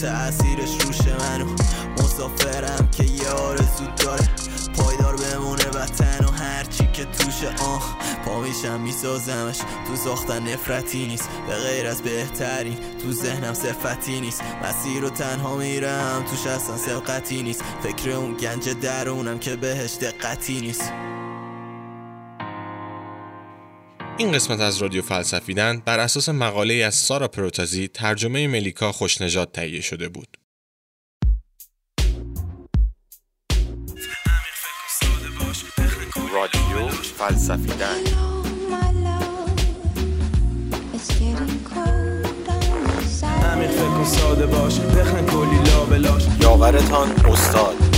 تأثیرش 0.00 0.80
روش 0.80 1.00
منو. 1.00 1.46
مسافرم 1.92 2.88
که 2.90 3.04
یه 3.04 3.28
آرزو 3.28 3.84
داره. 3.96 4.28
پایدار 4.76 5.16
بمونه 5.16 5.68
وطن 5.68 6.24
و 6.24 6.30
هرچی 6.30 6.88
که 6.92 7.04
توشه. 7.04 7.48
آه 7.48 7.98
پا 8.24 8.40
میشم 8.40 8.80
میسازمش. 8.80 9.58
تو 9.58 9.96
ساختن 9.96 10.52
نفرتی 10.52 11.06
نیست. 11.06 11.28
به 11.48 11.54
غیر 11.54 11.86
از 11.86 12.02
بهترین. 12.02 12.76
تو 13.02 13.12
ذهنم 13.12 13.54
صفتی 13.54 14.20
نیست. 14.20 14.42
مسیر 14.64 15.02
رو 15.02 15.10
تنها 15.10 15.56
میرم. 15.56 16.24
توش 16.30 16.46
اصلا 16.46 16.76
سبقتی 16.76 17.42
نیست. 17.42 17.64
فکر 17.82 18.10
اون 18.10 18.34
گنج 18.34 18.68
درونم 18.68 19.38
که 19.38 19.56
بهش 19.56 19.94
دقتی 19.94 20.60
نیست. 20.60 20.92
این 24.20 24.33
قسمت 24.33 24.61
از 24.61 24.78
رادیو 24.78 25.02
فلسفیدن 25.02 25.83
بر 25.85 25.98
اساس 26.00 26.28
مقاله 26.28 26.74
از 26.74 26.94
سارا 26.94 27.28
پروتازی 27.28 27.88
ترجمه 27.88 28.46
ملیکا 28.46 28.92
خوشنژاد 28.92 29.52
تهیه 29.52 29.80
شده 29.80 30.09
بود. 30.09 30.37
رادیو 36.35 36.88
فلسفیدن. 36.88 37.96
عمیق 43.44 43.70
فکر 43.70 44.04
ساده 44.04 44.46
باش 44.46 44.80
بخن 44.80 45.26
کلی 45.26 45.70
لا 45.70 45.85
بلاش 45.85 46.22
یاورتان 46.40 47.11
استاد. 47.11 47.89